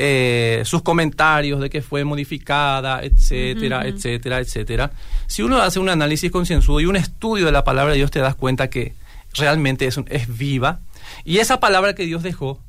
eh, 0.00 0.62
sus 0.64 0.82
comentarios 0.82 1.60
de 1.60 1.68
que 1.70 1.82
fue 1.82 2.04
modificada, 2.04 3.02
etcétera, 3.02 3.86
etcétera, 3.88 4.38
etcétera. 4.38 4.92
Si 5.26 5.42
uno 5.42 5.60
hace 5.60 5.80
un 5.80 5.88
análisis 5.88 6.30
concienzudo 6.30 6.78
y 6.78 6.86
un 6.86 6.94
estudio 6.94 7.46
de 7.46 7.50
la 7.52 7.64
palabra 7.64 7.92
de 7.92 7.98
Dios, 7.98 8.12
te 8.12 8.20
das 8.20 8.36
cuenta 8.36 8.70
que 8.70 8.94
realmente 9.34 9.86
es, 9.86 9.96
un- 9.96 10.06
es 10.08 10.38
viva. 10.38 10.78
Y 11.24 11.38
esa 11.38 11.58
palabra 11.58 11.94
que 11.96 12.06
Dios 12.06 12.22
dejó, 12.22 12.60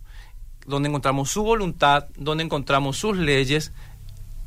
donde 0.65 0.89
encontramos 0.89 1.29
su 1.29 1.43
voluntad, 1.43 2.07
donde 2.17 2.43
encontramos 2.43 2.98
sus 2.98 3.15
leyes, 3.15 3.74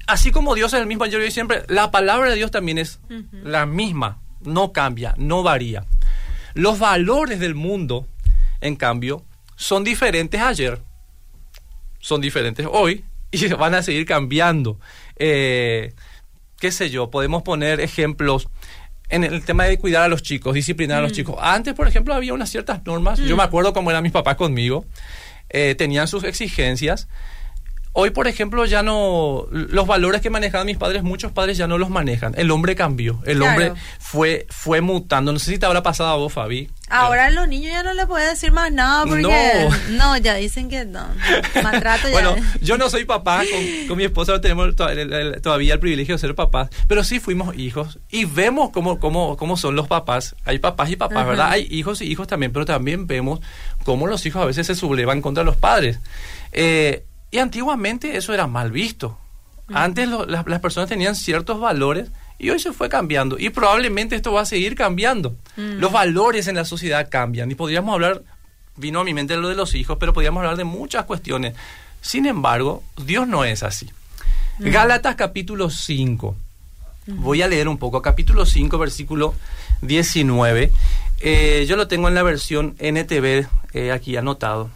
así 0.08 0.32
como 0.32 0.56
Dios 0.56 0.72
es 0.72 0.80
el 0.80 0.86
mismo 0.88 1.04
ayer 1.04 1.22
y 1.22 1.30
siempre, 1.30 1.62
la 1.68 1.92
palabra 1.92 2.30
de 2.30 2.36
Dios 2.36 2.50
también 2.50 2.78
es 2.78 2.98
la 3.44 3.64
misma, 3.64 4.18
no 4.40 4.72
cambia, 4.72 5.14
no 5.18 5.44
varía. 5.44 5.84
Los 6.54 6.80
valores 6.80 7.38
del 7.38 7.54
mundo, 7.54 8.08
en 8.60 8.74
cambio, 8.74 9.22
son 9.54 9.84
diferentes 9.84 10.40
ayer, 10.40 10.80
son 12.02 12.20
diferentes 12.20 12.66
hoy 12.70 13.06
y 13.30 13.48
van 13.54 13.74
a 13.74 13.82
seguir 13.82 14.04
cambiando. 14.04 14.78
Eh, 15.16 15.94
qué 16.60 16.70
sé 16.70 16.90
yo, 16.90 17.10
podemos 17.10 17.42
poner 17.42 17.80
ejemplos 17.80 18.48
en 19.08 19.24
el 19.24 19.44
tema 19.44 19.64
de 19.64 19.78
cuidar 19.78 20.02
a 20.02 20.08
los 20.08 20.22
chicos, 20.22 20.54
disciplinar 20.54 20.98
a 20.98 21.02
los 21.02 21.12
chicos. 21.12 21.36
Antes, 21.40 21.74
por 21.74 21.86
ejemplo, 21.86 22.14
había 22.14 22.34
unas 22.34 22.50
ciertas 22.50 22.84
normas. 22.84 23.18
Yo 23.18 23.36
me 23.36 23.42
acuerdo 23.42 23.72
cómo 23.72 23.90
eran 23.90 24.02
mis 24.02 24.12
papás 24.12 24.36
conmigo. 24.36 24.84
eh, 25.50 25.74
tenían 25.76 26.08
sus 26.08 26.24
exigencias. 26.24 27.08
Hoy, 27.94 28.08
por 28.10 28.26
ejemplo, 28.26 28.64
ya 28.64 28.82
no. 28.82 29.46
Los 29.50 29.86
valores 29.86 30.22
que 30.22 30.30
manejaban 30.30 30.66
mis 30.66 30.78
padres, 30.78 31.02
muchos 31.02 31.30
padres 31.30 31.58
ya 31.58 31.66
no 31.66 31.76
los 31.76 31.90
manejan. 31.90 32.32
El 32.38 32.50
hombre 32.50 32.74
cambió. 32.74 33.20
El 33.26 33.36
Claro. 33.38 33.50
hombre 33.52 33.72
fue, 33.98 34.46
fue 34.48 34.80
mutando. 34.80 35.30
No 35.30 35.38
sé 35.38 35.50
si 35.52 35.58
te 35.58 35.66
habrá 35.66 35.82
pasado 35.82 36.08
a 36.08 36.16
vos, 36.16 36.32
Fabi. 36.32 36.70
Ahora 36.88 37.30
los 37.30 37.48
niños 37.48 37.70
ya 37.72 37.82
no 37.82 37.92
le 37.92 38.06
pueden 38.06 38.30
decir 38.30 38.50
más 38.50 38.72
nada 38.72 39.04
porque 39.04 39.22
no, 39.90 40.16
ya 40.16 40.34
dicen 40.36 40.70
que 40.70 40.84
no. 40.86 41.06
Maltrato 41.62 42.08
ya. 42.08 42.12
Bueno, 42.12 42.34
yo 42.62 42.78
no 42.78 42.88
soy 42.88 43.04
papá, 43.04 43.42
con, 43.50 43.88
con 43.88 43.96
mi 43.98 44.04
esposa 44.04 44.32
no 44.32 44.40
tenemos 44.40 44.74
to- 44.74 44.88
el- 44.88 45.12
el- 45.12 45.42
todavía 45.42 45.74
el 45.74 45.80
privilegio 45.80 46.14
de 46.14 46.18
ser 46.18 46.34
papás, 46.34 46.70
pero 46.88 47.04
sí 47.04 47.20
fuimos 47.20 47.54
hijos 47.56 47.98
y 48.10 48.24
vemos 48.24 48.70
cómo, 48.70 49.00
cómo, 49.00 49.36
cómo 49.36 49.56
son 49.58 49.76
los 49.76 49.86
papás. 49.88 50.34
Hay 50.44 50.58
papás 50.58 50.90
y 50.90 50.96
papás, 50.96 51.18
Ajá. 51.18 51.28
¿verdad? 51.28 51.50
Hay 51.50 51.66
hijos 51.70 52.00
y 52.00 52.06
hijos 52.10 52.26
también, 52.26 52.52
pero 52.52 52.64
también 52.64 53.06
vemos 53.06 53.40
cómo 53.84 54.06
los 54.06 54.24
hijos 54.26 54.42
a 54.42 54.46
veces 54.46 54.66
se 54.66 54.74
sublevan 54.74 55.20
contra 55.22 55.44
los 55.44 55.56
padres. 55.56 55.98
Eh, 56.52 57.04
y 57.32 57.38
antiguamente 57.38 58.16
eso 58.16 58.32
era 58.32 58.46
mal 58.46 58.70
visto. 58.70 59.18
Antes 59.72 60.06
las, 60.06 60.46
las 60.46 60.60
personas 60.60 60.88
tenían 60.88 61.16
ciertos 61.16 61.58
valores 61.58 62.10
y 62.38 62.50
hoy 62.50 62.58
se 62.58 62.72
fue 62.72 62.88
cambiando. 62.88 63.38
Y 63.38 63.50
probablemente 63.50 64.16
esto 64.16 64.32
va 64.32 64.42
a 64.42 64.44
seguir 64.44 64.74
cambiando. 64.74 65.34
Los 65.56 65.92
valores 65.92 66.46
en 66.46 66.56
la 66.56 66.64
sociedad 66.64 67.08
cambian. 67.10 67.50
Y 67.50 67.54
podríamos 67.54 67.94
hablar, 67.94 68.22
vino 68.76 69.00
a 69.00 69.04
mi 69.04 69.14
mente 69.14 69.36
lo 69.36 69.48
de 69.48 69.54
los 69.54 69.74
hijos, 69.74 69.96
pero 69.98 70.12
podríamos 70.12 70.40
hablar 70.40 70.56
de 70.56 70.64
muchas 70.64 71.06
cuestiones. 71.06 71.54
Sin 72.02 72.26
embargo, 72.26 72.82
Dios 73.06 73.26
no 73.26 73.44
es 73.44 73.62
así. 73.62 73.88
Gálatas 74.58 75.14
capítulo 75.14 75.70
5. 75.70 76.36
Voy 77.06 77.42
a 77.42 77.48
leer 77.48 77.66
un 77.66 77.78
poco. 77.78 78.02
Capítulo 78.02 78.44
5, 78.44 78.76
versículo 78.76 79.34
19. 79.80 80.70
Eh, 81.20 81.64
yo 81.66 81.76
lo 81.76 81.88
tengo 81.88 82.08
en 82.08 82.14
la 82.14 82.22
versión 82.22 82.74
NTV 82.78 83.46
eh, 83.72 83.92
aquí 83.92 84.16
anotado. 84.16 84.68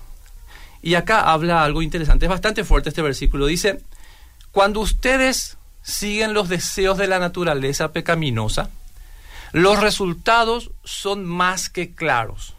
Y 0.83 0.95
acá 0.95 1.33
habla 1.33 1.65
algo 1.65 1.83
interesante. 1.83 2.27
Es 2.27 2.31
bastante 2.31 2.65
fuerte 2.65 2.91
este 2.91 3.03
versículo. 3.03 3.47
Dice, 3.47 3.81
cuando 4.53 4.81
ustedes 4.81 5.59
siguen 5.83 6.35
los 6.35 6.49
deseos 6.49 6.99
de 6.99 7.07
la 7.07 7.19
naturaleza 7.19 7.93
pecaminosa, 7.93 8.71
los 9.53 9.81
resultados 9.81 10.71
son 10.85 11.25
más 11.25 11.69
que 11.69 11.95
claros. 11.95 12.55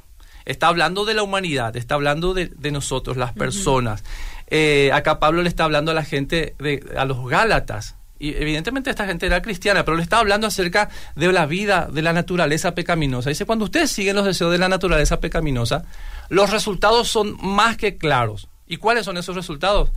Está 0.45 0.67
hablando 0.69 1.03
de 1.03 1.13
la 1.13 1.23
humanidad, 1.23 1.75
está 1.75 1.95
hablando 1.95 2.33
de, 2.33 2.71
nosotros, 2.71 3.17
las 3.17 3.33
personas. 3.33 4.03
Eh, 4.47 4.91
acá 4.93 5.19
Pablo 5.19 5.41
le 5.41 5.49
está 5.49 5.65
hablando 5.65 5.91
a 5.91 5.93
la 5.93 6.05
gente, 6.05 6.55
de, 6.57 6.83
a 6.97 7.03
los 7.03 7.27
Gálatas. 7.27 7.95
Y 8.19 8.35
evidentemente 8.35 8.89
esta 8.89 9.05
gente 9.05 9.25
era 9.25 9.41
cristiana, 9.41 9.85
pero 9.85 9.97
le 9.97 10.03
está 10.03 10.19
hablando 10.19 10.47
acerca 10.47 10.89
de 11.15 11.31
la 11.31 11.45
vida, 11.45 11.87
de 11.91 12.01
la 12.01 12.13
naturaleza 12.13 12.73
pecaminosa. 12.73 13.29
Dice, 13.29 13.45
cuando 13.45 13.65
ustedes 13.65 13.91
siguen 13.91 14.15
los 14.15 14.25
deseos 14.25 14.51
de 14.51 14.57
la 14.57 14.69
naturaleza 14.69 15.19
pecaminosa, 15.19 15.85
los 16.29 16.49
resultados 16.49 17.07
son 17.07 17.37
más 17.41 17.77
que 17.77 17.97
claros. 17.97 18.47
¿Y 18.67 18.77
cuáles 18.77 19.05
son 19.05 19.17
esos 19.17 19.35
resultados? 19.35 19.91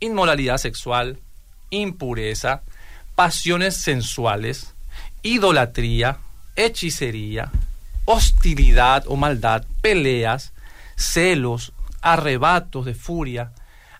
Inmoralidad 0.00 0.58
sexual, 0.58 1.18
impureza, 1.70 2.62
pasiones 3.14 3.76
sensuales, 3.76 4.74
idolatría, 5.22 6.18
hechicería, 6.56 7.50
hostilidad 8.04 9.04
o 9.06 9.16
maldad, 9.16 9.64
peleas, 9.80 10.52
celos, 10.96 11.72
arrebatos 12.00 12.84
de 12.86 12.94
furia, 12.94 13.52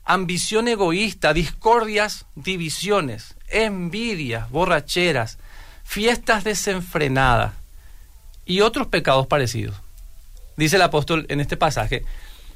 ambición 0.05 0.69
egoísta, 0.69 1.33
discordias, 1.33 2.27
divisiones, 2.35 3.36
envidias, 3.49 4.51
borracheras, 4.51 5.39
fiestas 5.85 6.45
desenfrenadas 6.45 7.53
y 8.45 8.61
otros 8.61 8.89
pecados 8.89 9.27
parecidos. 9.27 9.77
Dice 10.57 10.77
el 10.77 10.83
apóstol 10.83 11.27
en 11.29 11.41
este 11.41 11.57
pasaje, 11.57 12.05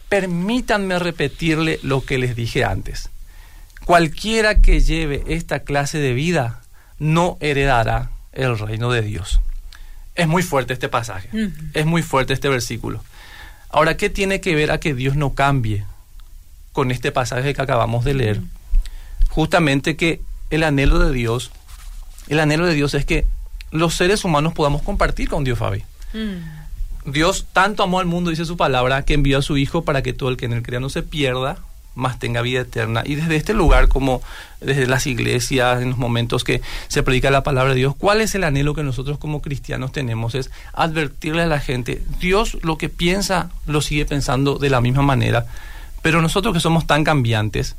permítanme 0.08 0.98
repetirle 0.98 1.78
lo 1.82 2.04
que 2.04 2.18
les 2.18 2.34
dije 2.34 2.64
antes. 2.64 3.10
Cualquiera 3.84 4.60
que 4.60 4.80
lleve 4.80 5.24
esta 5.28 5.60
clase 5.60 5.98
de 5.98 6.14
vida 6.14 6.62
no 6.98 7.38
heredará 7.40 8.10
el 8.32 8.58
reino 8.58 8.90
de 8.90 9.02
Dios. 9.02 9.40
Es 10.14 10.28
muy 10.28 10.42
fuerte 10.42 10.72
este 10.72 10.88
pasaje, 10.88 11.28
es 11.72 11.86
muy 11.86 12.02
fuerte 12.02 12.32
este 12.32 12.48
versículo. 12.48 13.02
Ahora, 13.70 13.96
¿qué 13.96 14.10
tiene 14.10 14.40
que 14.40 14.54
ver 14.54 14.70
a 14.70 14.80
que 14.80 14.94
Dios 14.94 15.16
no 15.16 15.34
cambie 15.34 15.84
con 16.72 16.90
este 16.90 17.12
pasaje 17.12 17.54
que 17.54 17.62
acabamos 17.62 18.04
de 18.04 18.14
leer? 18.14 18.40
Justamente 19.28 19.96
que 19.96 20.20
el 20.50 20.62
anhelo 20.64 20.98
de 20.98 21.12
Dios, 21.12 21.50
el 22.28 22.40
anhelo 22.40 22.66
de 22.66 22.74
Dios 22.74 22.94
es 22.94 23.04
que 23.04 23.26
los 23.70 23.94
seres 23.94 24.24
humanos 24.24 24.52
podamos 24.52 24.82
compartir 24.82 25.28
con 25.28 25.44
Dios, 25.44 25.58
Fabi. 25.58 25.84
Dios 27.04 27.46
tanto 27.52 27.82
amó 27.82 28.00
al 28.00 28.06
mundo, 28.06 28.30
dice 28.30 28.44
su 28.44 28.56
palabra, 28.56 29.02
que 29.02 29.14
envió 29.14 29.38
a 29.38 29.42
su 29.42 29.56
Hijo 29.56 29.84
para 29.84 30.02
que 30.02 30.12
todo 30.12 30.28
el 30.28 30.36
que 30.36 30.46
en 30.46 30.52
él 30.52 30.62
crea 30.62 30.80
no 30.80 30.90
se 30.90 31.02
pierda, 31.02 31.58
más 31.94 32.18
tenga 32.18 32.42
vida 32.42 32.60
eterna. 32.60 33.02
Y 33.04 33.14
desde 33.14 33.36
este 33.36 33.54
lugar, 33.54 33.88
como 33.88 34.22
desde 34.60 34.86
las 34.86 35.06
iglesias, 35.06 35.82
en 35.82 35.90
los 35.90 35.98
momentos 35.98 36.44
que 36.44 36.60
se 36.88 37.02
predica 37.02 37.30
la 37.30 37.42
palabra 37.42 37.70
de 37.72 37.78
Dios, 37.78 37.94
¿cuál 37.96 38.20
es 38.20 38.34
el 38.34 38.44
anhelo 38.44 38.74
que 38.74 38.82
nosotros 38.82 39.18
como 39.18 39.42
cristianos 39.42 39.92
tenemos? 39.92 40.34
Es 40.34 40.50
advertirle 40.72 41.42
a 41.42 41.46
la 41.46 41.60
gente, 41.60 42.02
Dios 42.20 42.58
lo 42.62 42.76
que 42.78 42.88
piensa 42.88 43.50
lo 43.66 43.80
sigue 43.80 44.04
pensando 44.04 44.58
de 44.58 44.70
la 44.70 44.80
misma 44.80 45.02
manera, 45.02 45.46
pero 46.02 46.22
nosotros 46.22 46.54
que 46.54 46.60
somos 46.60 46.86
tan 46.86 47.04
cambiantes 47.04 47.76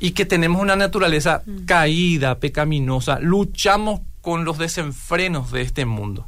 y 0.00 0.12
que 0.12 0.24
tenemos 0.24 0.60
una 0.60 0.74
naturaleza 0.74 1.42
mm. 1.44 1.64
caída, 1.66 2.38
pecaminosa, 2.38 3.20
luchamos 3.20 4.00
con 4.22 4.44
los 4.44 4.58
desenfrenos 4.58 5.52
de 5.52 5.62
este 5.62 5.84
mundo. 5.84 6.26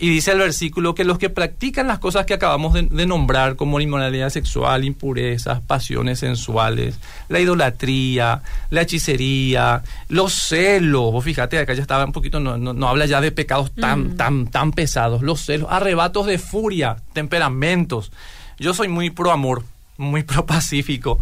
Y 0.00 0.10
dice 0.10 0.30
el 0.30 0.38
versículo 0.38 0.94
que 0.94 1.02
los 1.02 1.18
que 1.18 1.28
practican 1.28 1.88
las 1.88 1.98
cosas 1.98 2.24
que 2.24 2.32
acabamos 2.32 2.72
de, 2.72 3.06
nombrar, 3.06 3.56
como 3.56 3.78
la 3.78 3.82
inmoralidad 3.82 4.30
sexual, 4.30 4.84
impurezas, 4.84 5.60
pasiones 5.60 6.20
sensuales, 6.20 7.00
la 7.28 7.40
idolatría, 7.40 8.42
la 8.70 8.82
hechicería, 8.82 9.82
los 10.08 10.32
celos, 10.32 11.10
vos 11.10 11.24
fíjate, 11.24 11.58
acá 11.58 11.74
ya 11.74 11.82
estaba 11.82 12.04
un 12.04 12.12
poquito, 12.12 12.38
no, 12.38 12.56
no, 12.56 12.88
habla 12.88 13.06
ya 13.06 13.20
de 13.20 13.32
pecados 13.32 13.72
tan, 13.72 14.10
mm. 14.12 14.16
tan, 14.16 14.46
tan 14.46 14.70
pesados, 14.70 15.22
los 15.22 15.44
celos, 15.44 15.66
arrebatos 15.68 16.26
de 16.26 16.38
furia, 16.38 16.98
temperamentos. 17.12 18.12
Yo 18.56 18.74
soy 18.74 18.86
muy 18.86 19.10
pro 19.10 19.32
amor, 19.32 19.64
muy 19.96 20.22
pro 20.22 20.46
pacífico, 20.46 21.18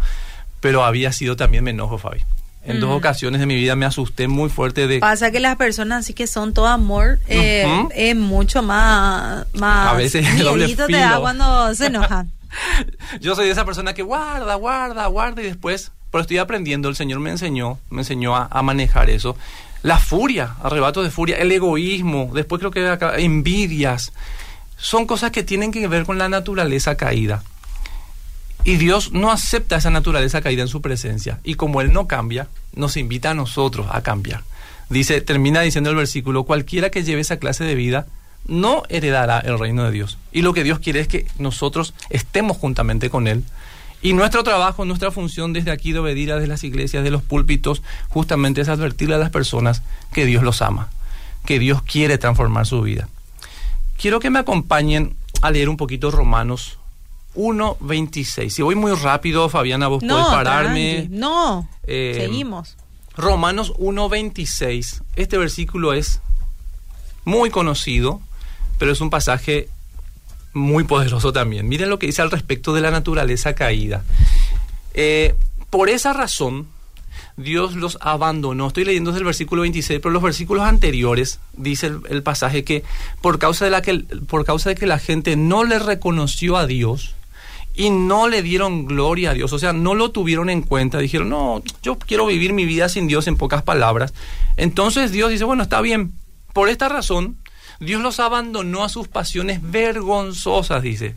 pero 0.59 0.83
había 0.83 1.11
sido 1.11 1.35
también 1.35 1.63
me 1.63 1.71
enojo, 1.71 1.97
Fabi. 1.97 2.19
En 2.63 2.81
dos 2.81 2.89
mm. 2.89 2.93
ocasiones 2.93 3.39
de 3.39 3.45
mi 3.45 3.55
vida 3.55 3.77
me 3.77 3.85
asusté 3.85 4.27
muy 4.27 4.49
fuerte 4.49 4.87
de... 4.87 4.99
Pasa 4.99 5.31
que 5.31 5.39
las 5.39 5.55
personas 5.55 5.99
así 6.03 6.13
que 6.13 6.27
son 6.27 6.53
todo 6.53 6.67
amor, 6.67 7.19
eh, 7.27 7.65
es 7.95 8.15
mucho 8.15 8.61
más... 8.61 9.45
más 9.53 9.93
a 9.93 9.93
veces 9.93 10.25
doble 10.43 10.67
filo. 10.67 10.85
te 10.87 10.93
da 10.93 11.19
cuando 11.19 11.73
se 11.73 11.85
enojan. 11.85 12.29
Yo 13.21 13.35
soy 13.35 13.45
de 13.45 13.51
esa 13.51 13.65
persona 13.65 13.93
que 13.93 14.03
guarda, 14.03 14.55
guarda, 14.55 15.07
guarda 15.07 15.41
y 15.41 15.45
después, 15.45 15.91
pero 16.11 16.21
estoy 16.21 16.37
aprendiendo, 16.39 16.89
el 16.89 16.95
Señor 16.95 17.19
me 17.19 17.29
enseñó, 17.29 17.79
me 17.89 18.01
enseñó 18.01 18.35
a, 18.35 18.61
manejar 18.61 19.09
eso. 19.09 19.37
La 19.83 19.97
furia, 19.97 20.55
arrebatos 20.63 21.03
de 21.03 21.11
furia, 21.11 21.37
el 21.37 21.51
egoísmo, 21.51 22.31
después 22.33 22.59
creo 22.59 22.71
que 22.71 22.87
acá, 22.87 23.17
envidias, 23.17 24.11
son 24.77 25.05
cosas 25.05 25.31
que 25.31 25.43
tienen 25.43 25.71
que 25.71 25.87
ver 25.87 26.05
con 26.05 26.17
la 26.17 26.29
naturaleza 26.29 26.95
caída. 26.95 27.43
Y 28.67 28.75
Dios 28.75 29.13
no 29.13 29.31
acepta 29.31 29.77
esa 29.77 29.91
naturaleza 29.91 30.41
caída 30.41 30.61
en 30.61 30.67
su 30.67 30.81
presencia. 30.81 31.39
Y 31.45 31.53
como 31.53 31.79
Él 31.79 31.93
no 31.93 32.05
cambia, 32.05 32.49
nos 32.75 32.97
invita 32.97 33.31
a 33.31 33.33
nosotros 33.33 33.87
a 33.89 34.01
cambiar. 34.01 34.43
Dice, 34.89 35.21
termina 35.21 35.61
diciendo 35.61 35.89
el 35.89 35.95
versículo, 35.95 36.43
cualquiera 36.43 36.89
que 36.89 37.05
lleve 37.05 37.21
esa 37.21 37.37
clase 37.37 37.63
de 37.63 37.75
vida 37.75 38.07
no 38.45 38.83
heredará 38.89 39.39
el 39.39 39.57
reino 39.57 39.85
de 39.85 39.91
Dios. 39.91 40.17
Y 40.33 40.41
lo 40.41 40.53
que 40.53 40.65
Dios 40.65 40.79
quiere 40.79 40.99
es 40.99 41.07
que 41.07 41.25
nosotros 41.39 41.93
estemos 42.09 42.57
juntamente 42.57 43.09
con 43.09 43.29
Él. 43.29 43.45
Y 44.01 44.11
nuestro 44.11 44.43
trabajo, 44.43 44.83
nuestra 44.83 45.11
función 45.11 45.53
desde 45.53 45.71
aquí 45.71 45.93
de 45.93 45.99
obedir 45.99 46.33
a 46.33 46.39
las 46.45 46.65
iglesias, 46.65 47.05
de 47.05 47.09
los 47.09 47.23
púlpitos, 47.23 47.81
justamente 48.09 48.59
es 48.59 48.67
advertirle 48.67 49.15
a 49.15 49.19
las 49.19 49.29
personas 49.29 49.81
que 50.11 50.25
Dios 50.25 50.43
los 50.43 50.61
ama, 50.61 50.89
que 51.45 51.57
Dios 51.57 51.83
quiere 51.83 52.17
transformar 52.17 52.65
su 52.65 52.81
vida. 52.81 53.07
Quiero 53.97 54.19
que 54.19 54.29
me 54.29 54.39
acompañen 54.39 55.15
a 55.41 55.51
leer 55.51 55.69
un 55.69 55.77
poquito 55.77 56.11
Romanos 56.11 56.79
1.26. 57.37 58.49
Si 58.49 58.61
voy 58.61 58.75
muy 58.75 58.93
rápido, 58.93 59.47
Fabiana, 59.47 59.87
vos 59.87 60.03
podés 60.03 60.25
pararme. 60.25 61.07
No, 61.09 61.69
eh, 61.83 62.15
seguimos. 62.17 62.75
Romanos 63.15 63.73
1.26. 63.75 65.03
Este 65.15 65.37
versículo 65.37 65.93
es 65.93 66.21
muy 67.25 67.49
conocido, 67.49 68.21
pero 68.79 68.91
es 68.91 69.01
un 69.01 69.09
pasaje 69.09 69.69
muy 70.53 70.83
poderoso 70.83 71.31
también. 71.31 71.67
Miren 71.67 71.89
lo 71.89 71.99
que 71.99 72.07
dice 72.07 72.21
al 72.21 72.31
respecto 72.31 72.73
de 72.73 72.81
la 72.81 72.91
naturaleza 72.91 73.53
caída. 73.53 74.03
Eh, 74.93 75.35
por 75.69 75.89
esa 75.89 76.13
razón, 76.13 76.67
Dios 77.37 77.75
los 77.75 77.99
abandonó. 78.01 78.67
Estoy 78.67 78.85
leyendo 78.85 79.11
desde 79.11 79.19
el 79.19 79.25
versículo 79.25 79.61
26, 79.61 79.99
pero 80.01 80.11
los 80.11 80.23
versículos 80.23 80.63
anteriores 80.63 81.39
dice 81.53 81.91
el, 82.09 82.23
pasaje 82.23 82.63
que 82.63 82.83
por 83.21 83.37
causa, 83.37 83.65
de 83.65 83.71
la 83.71 83.81
que 83.83 83.99
por 84.27 84.43
causa 84.43 84.69
de 84.69 84.75
que 84.75 84.87
la 84.87 84.97
gente 84.97 85.35
no 85.35 85.63
le 85.63 85.77
reconoció 85.77 86.57
a 86.57 86.65
Dios, 86.65 87.13
y 87.77 87.91
no 87.91 88.27
le 88.27 88.41
dieron 88.41 88.85
gloria 88.85 89.29
a 89.29 89.33
Dios, 89.35 89.53
o 89.53 89.59
sea, 89.59 89.71
no 89.71 89.93
lo 89.93 90.09
tuvieron 90.09 90.49
en 90.49 90.63
cuenta, 90.63 90.97
dijeron, 90.97 91.29
no, 91.29 91.61
yo 91.83 91.99
quiero 91.99 92.25
vivir 92.25 92.51
mi 92.51 92.65
vida 92.65 92.89
sin 92.89 93.07
Dios 93.07 93.27
en 93.27 93.37
pocas 93.37 93.61
palabras. 93.61 94.15
Entonces 94.57 95.11
Dios 95.11 95.29
dice, 95.29 95.43
bueno, 95.43 95.61
está 95.61 95.79
bien, 95.79 96.13
por 96.53 96.69
esta 96.69 96.89
razón, 96.89 97.37
Dios 97.79 98.01
los 98.01 98.19
abandonó 98.19 98.83
a 98.83 98.89
sus 98.89 99.07
pasiones 99.07 99.59
vergonzosas, 99.61 100.81
dice. 100.81 101.15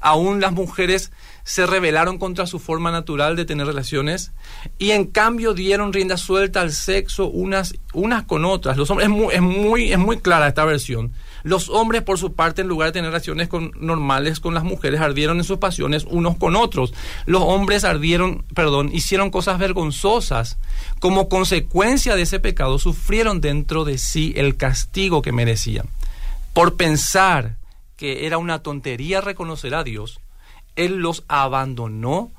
Aún 0.00 0.40
las 0.40 0.52
mujeres 0.52 1.12
se 1.44 1.64
rebelaron 1.64 2.18
contra 2.18 2.46
su 2.46 2.58
forma 2.58 2.90
natural 2.90 3.36
de 3.36 3.44
tener 3.44 3.66
relaciones 3.66 4.32
y 4.78 4.90
en 4.90 5.06
cambio 5.06 5.54
dieron 5.54 5.92
rienda 5.92 6.16
suelta 6.16 6.60
al 6.60 6.72
sexo 6.72 7.28
unas, 7.28 7.74
unas 7.92 8.24
con 8.24 8.44
otras. 8.44 8.76
Los 8.76 8.90
hombres, 8.90 9.08
es 9.08 9.14
muy, 9.14 9.32
es 9.32 9.40
muy, 9.40 9.92
es 9.92 9.98
muy 9.98 10.18
clara 10.18 10.48
esta 10.48 10.64
versión. 10.64 11.12
Los 11.44 11.68
hombres, 11.68 12.02
por 12.02 12.18
su 12.18 12.32
parte, 12.32 12.62
en 12.62 12.68
lugar 12.68 12.88
de 12.88 12.92
tener 12.94 13.10
relaciones 13.10 13.48
con, 13.48 13.70
normales 13.78 14.40
con 14.40 14.54
las 14.54 14.64
mujeres, 14.64 15.00
ardieron 15.00 15.36
en 15.36 15.44
sus 15.44 15.58
pasiones 15.58 16.06
unos 16.08 16.38
con 16.38 16.56
otros. 16.56 16.94
Los 17.26 17.42
hombres 17.42 17.84
ardieron, 17.84 18.46
perdón, 18.54 18.88
hicieron 18.92 19.30
cosas 19.30 19.58
vergonzosas. 19.58 20.56
Como 21.00 21.28
consecuencia 21.28 22.16
de 22.16 22.22
ese 22.22 22.40
pecado, 22.40 22.78
sufrieron 22.78 23.42
dentro 23.42 23.84
de 23.84 23.98
sí 23.98 24.32
el 24.36 24.56
castigo 24.56 25.20
que 25.20 25.32
merecían. 25.32 25.86
Por 26.54 26.76
pensar 26.76 27.56
que 27.98 28.26
era 28.26 28.38
una 28.38 28.60
tontería 28.60 29.20
reconocer 29.20 29.74
a 29.74 29.84
Dios, 29.84 30.20
Él 30.76 30.96
los 30.96 31.24
abandonó 31.28 32.32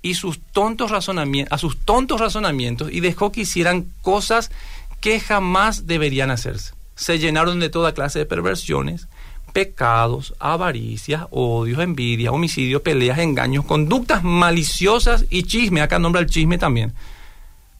y 0.00 0.14
sus 0.14 0.38
tontos 0.38 0.92
razonamientos, 0.92 1.52
a 1.52 1.58
sus 1.58 1.78
tontos 1.78 2.20
razonamientos 2.20 2.92
y 2.92 3.00
dejó 3.00 3.32
que 3.32 3.40
hicieran 3.40 3.90
cosas 4.00 4.52
que 5.00 5.18
jamás 5.18 5.88
deberían 5.88 6.30
hacerse. 6.30 6.72
Se 6.94 7.18
llenaron 7.18 7.60
de 7.60 7.70
toda 7.70 7.92
clase 7.94 8.20
de 8.20 8.26
perversiones, 8.26 9.08
pecados, 9.52 10.34
avaricias, 10.38 11.26
odios, 11.30 11.78
envidia, 11.78 12.32
homicidios, 12.32 12.82
peleas, 12.82 13.18
engaños, 13.18 13.64
conductas 13.64 14.22
maliciosas 14.24 15.26
y 15.30 15.44
chisme. 15.44 15.80
Acá 15.80 15.98
nombra 15.98 16.20
el 16.20 16.26
chisme 16.26 16.58
también. 16.58 16.92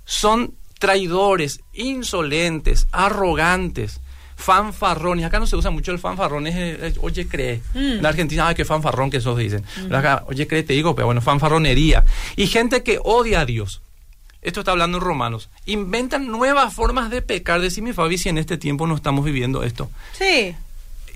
Son 0.04 0.54
traidores, 0.78 1.60
insolentes, 1.72 2.86
arrogantes, 2.92 4.00
fanfarrones. 4.36 5.24
Acá 5.24 5.38
no 5.38 5.46
se 5.46 5.56
usa 5.56 5.70
mucho 5.70 5.92
el 5.92 5.98
fanfarrón, 5.98 6.46
es, 6.46 6.98
oye, 7.00 7.26
cree. 7.26 7.60
Mm. 7.74 7.98
En 7.98 8.06
Argentina, 8.06 8.48
ay, 8.48 8.54
qué 8.54 8.64
fanfarrón 8.64 9.10
que 9.10 9.18
esos 9.18 9.36
dicen. 9.36 9.64
Acá, 9.90 10.24
oye, 10.28 10.46
cree, 10.46 10.62
te 10.62 10.74
digo, 10.74 10.94
pero 10.94 11.06
bueno, 11.06 11.20
fanfarronería. 11.20 12.04
Y 12.36 12.46
gente 12.46 12.82
que 12.82 12.98
odia 13.02 13.40
a 13.40 13.46
Dios. 13.46 13.80
Esto 14.44 14.60
está 14.60 14.72
hablando 14.72 14.98
en 14.98 15.04
Romanos. 15.04 15.48
Inventan 15.66 16.26
nuevas 16.26 16.72
formas 16.72 17.10
de 17.10 17.22
pecar. 17.22 17.60
Decime, 17.60 17.94
Fabi, 17.94 18.18
si 18.18 18.28
en 18.28 18.38
este 18.38 18.58
tiempo 18.58 18.86
no 18.86 18.94
estamos 18.94 19.24
viviendo 19.24 19.62
esto. 19.62 19.90
Sí. 20.12 20.54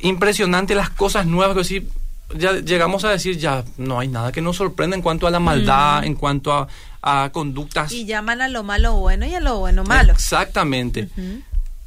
Impresionante 0.00 0.74
las 0.74 0.90
cosas 0.90 1.26
nuevas 1.26 1.56
que 1.56 1.64
sí 1.64 1.88
ya 2.36 2.52
llegamos 2.52 3.04
a 3.04 3.10
decir 3.10 3.38
ya 3.38 3.64
no 3.78 3.98
hay 3.98 4.08
nada 4.08 4.32
que 4.32 4.42
nos 4.42 4.56
sorprenda 4.56 4.94
en 4.94 5.02
cuanto 5.02 5.26
a 5.26 5.30
la 5.30 5.40
maldad, 5.40 6.02
mm. 6.02 6.04
en 6.04 6.14
cuanto 6.14 6.52
a, 6.52 6.68
a, 7.02 7.30
conductas. 7.30 7.92
Y 7.92 8.04
llaman 8.04 8.40
a 8.40 8.48
lo 8.48 8.62
malo 8.64 8.96
bueno 8.96 9.26
y 9.26 9.34
a 9.34 9.40
lo 9.40 9.58
bueno 9.58 9.84
malo. 9.84 10.12
Exactamente. 10.12 11.08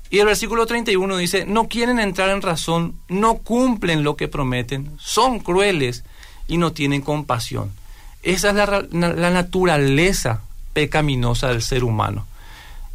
Y 0.09 0.19
el 0.19 0.25
versículo 0.25 0.65
31 0.65 1.17
dice, 1.17 1.45
no 1.45 1.67
quieren 1.67 1.99
entrar 1.99 2.29
en 2.29 2.41
razón, 2.41 2.95
no 3.07 3.37
cumplen 3.37 4.03
lo 4.03 4.15
que 4.15 4.27
prometen, 4.27 4.91
son 4.99 5.39
crueles 5.39 6.03
y 6.47 6.57
no 6.57 6.71
tienen 6.73 7.01
compasión. 7.01 7.71
Esa 8.23 8.49
es 8.49 8.55
la, 8.55 8.65
la 8.91 9.29
naturaleza 9.31 10.41
pecaminosa 10.73 11.49
del 11.49 11.61
ser 11.61 11.83
humano. 11.83 12.25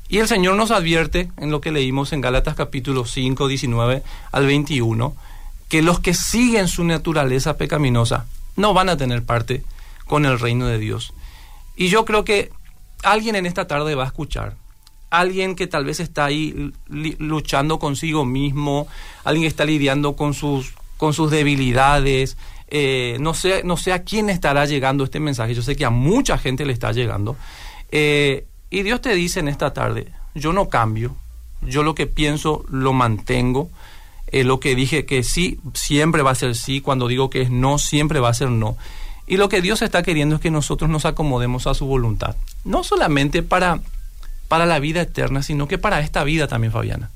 Y 0.09 0.18
el 0.18 0.28
Señor 0.28 0.56
nos 0.56 0.71
advierte 0.71 1.30
en 1.37 1.50
lo 1.50 1.61
que 1.61 1.73
leímos 1.73 2.12
en 2.12 2.21
Gálatas 2.21 2.54
capítulo 2.54 3.04
5, 3.04 3.49
19 3.49 4.02
al 4.33 4.47
21, 4.47 5.16
que 5.68 5.83
los 5.83 6.00
que 6.00 6.14
siguen 6.14 6.68
su 6.68 6.85
naturaleza 6.85 7.56
pecaminosa 7.56 8.26
no 8.54 8.73
van 8.73 8.88
a 8.88 8.97
tener 8.97 9.25
parte 9.25 9.64
con 10.06 10.25
el 10.25 10.38
reino 10.38 10.66
de 10.66 10.78
Dios. 10.78 11.12
Y 11.75 11.88
yo 11.88 12.04
creo 12.04 12.25
que 12.25 12.52
alguien 13.02 13.35
en 13.35 13.47
esta 13.47 13.66
tarde 13.66 13.95
va 13.95 14.04
a 14.04 14.06
escuchar 14.06 14.54
alguien 15.11 15.54
que 15.54 15.66
tal 15.66 15.85
vez 15.85 16.00
está 16.00 16.25
ahí 16.26 16.73
luchando 16.88 17.78
consigo 17.78 18.25
mismo, 18.25 18.88
alguien 19.25 19.42
que 19.42 19.49
está 19.49 19.64
lidiando 19.64 20.16
con 20.16 20.35
sus, 20.35 20.75
con 20.97 21.12
sus 21.12 21.30
debilidades. 21.30 22.37
Eh, 22.68 23.16
no, 23.21 23.35
sé, 23.35 23.62
no 23.64 23.76
sé 23.76 23.92
a 23.92 24.02
quién 24.02 24.28
estará 24.28 24.66
llegando 24.66 25.04
este 25.04 25.21
mensaje, 25.21 25.54
yo 25.54 25.62
sé 25.62 25.76
que 25.76 25.85
a 25.85 25.90
mucha 25.90 26.38
gente 26.38 26.64
le 26.64 26.73
está 26.73 26.92
llegando. 26.92 27.37
Eh, 27.93 28.47
y 28.71 28.83
Dios 28.83 29.00
te 29.00 29.14
dice 29.14 29.40
en 29.40 29.49
esta 29.49 29.73
tarde, 29.73 30.12
yo 30.35 30.52
no 30.52 30.69
cambio, 30.69 31.16
yo 31.62 31.83
lo 31.83 31.95
que 31.95 32.07
pienso 32.07 32.64
lo 32.69 32.93
mantengo, 32.93 33.71
eh, 34.28 34.45
lo 34.45 34.61
que 34.61 34.75
dije 34.75 35.07
que 35.07 35.23
sí, 35.23 35.59
siempre 35.75 36.23
va 36.23 36.33
a 36.33 36.35
ser 36.35 36.55
sí, 36.55 36.81
cuando 36.81 37.09
digo 37.09 37.31
que 37.31 37.43
es 37.43 37.50
no, 37.50 37.78
siempre 37.78 38.21
va 38.21 38.31
a 38.31 38.35
ser 38.35 38.50
no. 38.50 38.76
Y 39.26 39.38
lo 39.38 39.49
que 39.49 39.61
Dios 39.61 39.83
está 39.83 40.02
queriendo 40.02 40.37
es 40.37 40.40
que 40.40 40.50
nosotros 40.50 40.88
nos 40.90 41.05
acomodemos 41.05 41.66
a 41.66 41.75
su 41.75 41.87
voluntad, 41.87 42.37
no 42.64 42.85
solamente 42.85 43.43
para 43.43 43.81
para 44.49 44.66
la 44.66 44.78
vida 44.78 45.02
eterna, 45.02 45.43
sino 45.43 45.69
que 45.69 45.78
para 45.78 46.00
esta 46.00 46.25
vida 46.25 46.47
también, 46.49 46.73
Fabiana. 46.73 47.11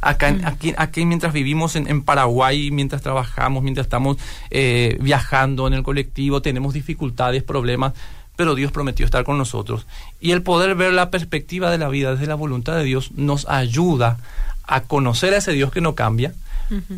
Acá, 0.00 0.32
mm. 0.32 0.44
aquí, 0.44 0.74
aquí, 0.76 1.04
mientras 1.04 1.32
vivimos 1.32 1.74
en, 1.74 2.02
Paraguay, 2.02 2.70
mientras 2.70 3.02
trabajamos, 3.02 3.62
mientras 3.62 3.86
estamos 3.86 4.18
eh, 4.50 4.98
viajando 5.00 5.66
en 5.66 5.74
el 5.74 5.82
colectivo, 5.82 6.42
tenemos 6.42 6.74
dificultades, 6.74 7.42
problemas, 7.42 7.94
pero 8.36 8.54
Dios 8.54 8.70
prometió 8.70 9.04
estar 9.04 9.24
con 9.24 9.38
nosotros. 9.38 9.86
Y 10.20 10.32
el 10.32 10.42
poder 10.42 10.74
ver 10.74 10.92
la 10.92 11.10
perspectiva 11.10 11.70
de 11.70 11.78
la 11.78 11.88
vida 11.88 12.12
desde 12.12 12.26
la 12.26 12.34
voluntad 12.34 12.76
de 12.76 12.84
Dios 12.84 13.12
nos 13.12 13.48
ayuda 13.48 14.18
a 14.64 14.82
conocer 14.82 15.34
a 15.34 15.38
ese 15.38 15.52
Dios 15.52 15.72
que 15.72 15.80
no 15.80 15.94
cambia, 15.94 16.34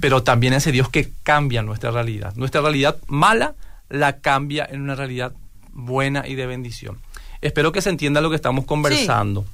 pero 0.01 0.23
también 0.23 0.55
a 0.55 0.57
ese 0.57 0.73
Dios 0.73 0.89
que 0.89 1.11
cambia 1.23 1.63
nuestra 1.63 1.91
realidad. 1.91 2.35
Nuestra 2.37 2.61
realidad 2.61 2.97
mala 3.07 3.55
la 3.89 4.19
cambia 4.19 4.67
en 4.71 4.83
una 4.83 4.95
realidad 4.95 5.33
buena 5.73 6.27
y 6.27 6.35
de 6.35 6.47
bendición. 6.47 6.99
Espero 7.41 7.71
que 7.71 7.83
se 7.83 7.91
entienda 7.91 8.21
lo 8.21 8.31
que 8.31 8.37
estamos 8.37 8.65
conversando. 8.65 9.45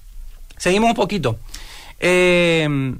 Seguimos 0.57 0.91
un 0.91 0.97
poquito. 0.97 1.39
Eh, 2.01 2.97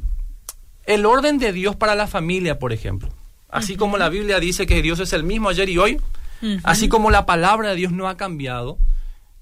el 0.87 1.07
orden 1.07 1.39
de 1.39 1.53
Dios 1.53 1.77
para 1.77 1.95
la 1.95 2.07
familia, 2.07 2.59
por 2.59 2.73
ejemplo. 2.73 3.09
Así 3.49 3.77
como 3.77 3.97
la 3.97 4.09
Biblia 4.09 4.41
dice 4.41 4.67
que 4.67 4.83
Dios 4.83 5.01
es 5.01 5.13
el 5.13 5.23
mismo 5.23 5.49
ayer 5.49 5.69
y 5.69 5.79
hoy, 5.79 6.01
así 6.63 6.89
como 6.89 7.11
la 7.11 7.27
palabra 7.27 7.71
de 7.71 7.77
Dios 7.77 7.93
no 7.93 8.09
ha 8.09 8.17
cambiado, 8.17 8.79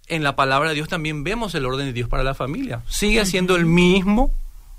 en 0.09 0.23
la 0.23 0.37
palabra 0.37 0.71
de 0.71 0.75
Dios 0.75 0.89
también 0.89 1.25
vemos 1.25 1.55
el 1.55 1.65
orden 1.65 1.87
de 1.87 1.93
Dios 1.93 2.09
para 2.09 2.23
la 2.23 2.35
familia. 2.35 2.83
Sigue 2.89 3.25
siendo 3.25 3.57
el 3.57 3.67
mismo 3.67 4.33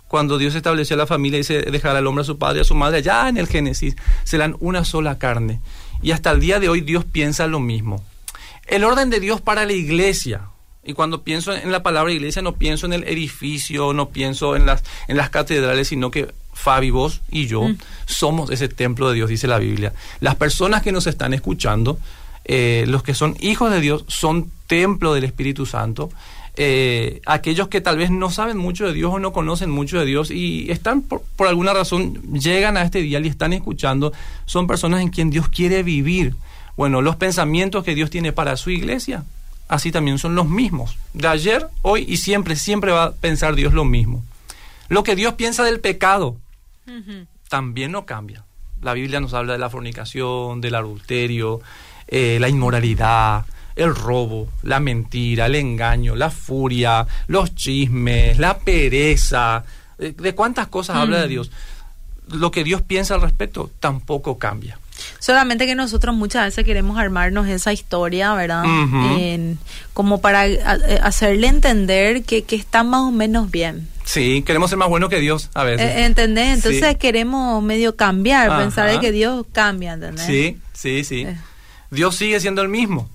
cuando 0.08 0.38
Dios 0.38 0.54
estableció 0.54 0.96
la 0.96 1.08
familia 1.08 1.40
y 1.40 1.44
se 1.44 1.64
dejará 1.64 1.98
al 1.98 2.06
hombre 2.06 2.22
a 2.22 2.26
su 2.26 2.38
padre 2.38 2.60
y 2.60 2.62
a 2.62 2.66
su 2.66 2.76
madre, 2.76 3.02
ya 3.02 3.28
en 3.30 3.38
el 3.38 3.48
Génesis, 3.48 3.96
serán 4.24 4.56
una 4.60 4.86
sola 4.86 5.18
carne. 5.18 5.60
Y 6.04 6.12
hasta 6.12 6.30
el 6.30 6.40
día 6.40 6.60
de 6.60 6.70
hoy 6.70 6.82
Dios 6.82 7.04
piensa 7.04 7.48
lo 7.48 7.60
mismo. 7.60 8.04
El 8.68 8.84
orden 8.84 9.10
de 9.10 9.20
Dios 9.20 9.42
para 9.42 9.66
la 9.66 9.74
iglesia, 9.74 10.50
y 10.84 10.94
cuando 10.94 11.24
pienso 11.24 11.54
en 11.54 11.72
la 11.72 11.82
palabra 11.82 12.12
iglesia 12.12 12.42
no 12.42 12.56
pienso 12.58 12.86
en 12.86 12.94
el 12.94 13.06
edificio, 13.06 13.94
no 13.94 14.10
pienso 14.10 14.56
en 14.56 14.66
las, 14.66 14.84
en 15.08 15.18
las 15.18 15.32
catedrales, 15.32 15.88
sino 15.88 16.12
que 16.12 16.32
Fabi, 16.54 16.90
vos 16.90 17.22
y 17.30 17.48
yo 17.48 17.64
mm. 17.64 17.78
somos 18.06 18.52
ese 18.52 18.70
templo 18.70 19.10
de 19.10 19.16
Dios, 19.16 19.30
dice 19.30 19.48
la 19.48 19.60
Biblia. 19.60 19.94
Las 20.20 20.36
personas 20.36 20.82
que 20.82 20.92
nos 20.92 21.08
están 21.08 21.34
escuchando, 21.34 22.00
eh, 22.46 22.86
los 22.88 23.04
que 23.04 23.14
son 23.14 23.36
hijos 23.40 23.72
de 23.72 23.82
Dios, 23.82 24.06
son 24.08 24.52
templo 24.68 25.14
del 25.14 25.24
Espíritu 25.24 25.66
Santo. 25.66 26.10
Eh, 26.56 27.22
aquellos 27.26 27.68
que 27.68 27.82
tal 27.82 27.98
vez 27.98 28.12
no 28.12 28.30
saben 28.30 28.58
mucho 28.58 28.86
de 28.86 28.94
Dios 28.94 29.12
o 29.14 29.20
no 29.20 29.34
conocen 29.34 29.72
mucho 29.72 30.00
de 30.00 30.06
Dios 30.06 30.30
y 30.30 30.70
están 30.70 31.02
por, 31.02 31.24
por 31.36 31.48
alguna 31.48 31.74
razón, 31.74 32.22
llegan 32.34 32.78
a 32.78 32.84
este 32.84 33.02
día 33.02 33.20
y 33.20 33.28
están 33.28 33.54
escuchando, 33.54 34.14
son 34.46 34.68
personas 34.68 35.02
en 35.02 35.10
quien 35.10 35.30
Dios 35.32 35.50
quiere 35.50 35.82
vivir. 35.82 36.36
Bueno, 36.78 37.02
los 37.02 37.16
pensamientos 37.16 37.84
que 37.84 37.96
Dios 37.96 38.10
tiene 38.10 38.34
para 38.34 38.56
su 38.58 38.70
iglesia 38.70 39.24
así 39.68 39.92
también 39.92 40.20
son 40.20 40.36
los 40.36 40.48
mismos. 40.48 40.98
De 41.14 41.28
ayer, 41.28 41.68
hoy 41.82 42.06
y 42.08 42.18
siempre, 42.18 42.56
siempre 42.56 42.92
va 42.92 43.06
a 43.06 43.12
pensar 43.12 43.56
Dios 43.56 43.74
lo 43.74 43.86
mismo. 43.86 44.24
Lo 44.94 45.04
que 45.04 45.16
Dios 45.16 45.34
piensa 45.34 45.64
del 45.64 45.80
pecado 45.80 46.38
también 47.50 47.92
no 47.92 48.06
cambia. 48.06 48.46
La 48.84 48.94
Biblia 48.94 49.20
nos 49.20 49.34
habla 49.34 49.54
de 49.54 49.58
la 49.58 49.72
fornicación, 49.72 50.62
del 50.62 50.76
adulterio, 50.76 51.62
eh, 52.08 52.38
la 52.40 52.48
inmoralidad, 52.48 53.44
el 53.76 53.96
robo, 53.96 54.50
la 54.62 54.80
mentira, 54.80 55.48
el 55.48 55.56
engaño, 55.56 56.16
la 56.16 56.30
furia, 56.30 57.08
los 57.26 57.56
chismes, 57.56 58.38
la 58.38 58.60
pereza. 58.60 59.64
Eh, 59.98 60.14
¿De 60.16 60.36
cuántas 60.36 60.68
cosas 60.68 60.98
habla 60.98 61.22
de 61.22 61.28
Dios? 61.28 61.50
Lo 62.28 62.52
que 62.52 62.64
Dios 62.64 62.84
piensa 62.84 63.16
al 63.16 63.22
respecto 63.22 63.72
tampoco 63.80 64.38
cambia. 64.38 64.78
Solamente 65.24 65.66
que 65.66 65.74
nosotros 65.74 66.14
muchas 66.14 66.48
veces 66.48 66.66
queremos 66.66 67.00
armarnos 67.00 67.48
esa 67.48 67.72
historia, 67.72 68.34
¿verdad? 68.34 68.66
como 69.94 70.20
para 70.20 70.50
eh, 70.50 70.60
hacerle 71.02 71.48
entender 71.48 72.24
que, 72.24 72.44
que, 72.44 72.58
está 72.58 72.84
más 72.84 73.04
o 73.04 73.12
menos 73.12 73.50
bien. 73.50 73.88
Sí, 74.04 74.44
queremos 74.46 74.70
ser 74.70 74.80
más 74.80 74.90
buenos 74.90 75.10
que 75.10 75.22
Dios 75.22 75.50
a 75.54 75.64
veces. 75.64 75.96
Eh, 75.96 76.04
¿Entendés? 76.04 76.56
Entonces 76.56 76.98
queremos 76.98 77.64
medio 77.64 77.96
cambiar, 77.96 78.50
pensar 78.58 78.92
de 78.92 79.00
que 79.00 79.14
Dios 79.14 79.46
cambia, 79.54 79.94
¿entendés? 79.94 80.26
Sí, 80.26 80.58
sí, 80.74 81.06
sí. 81.06 81.22
Eh. 81.22 81.38
Dios 81.90 82.18
sigue 82.18 82.42
siendo 82.42 82.62
el 82.62 82.68
mismo. 82.68 83.10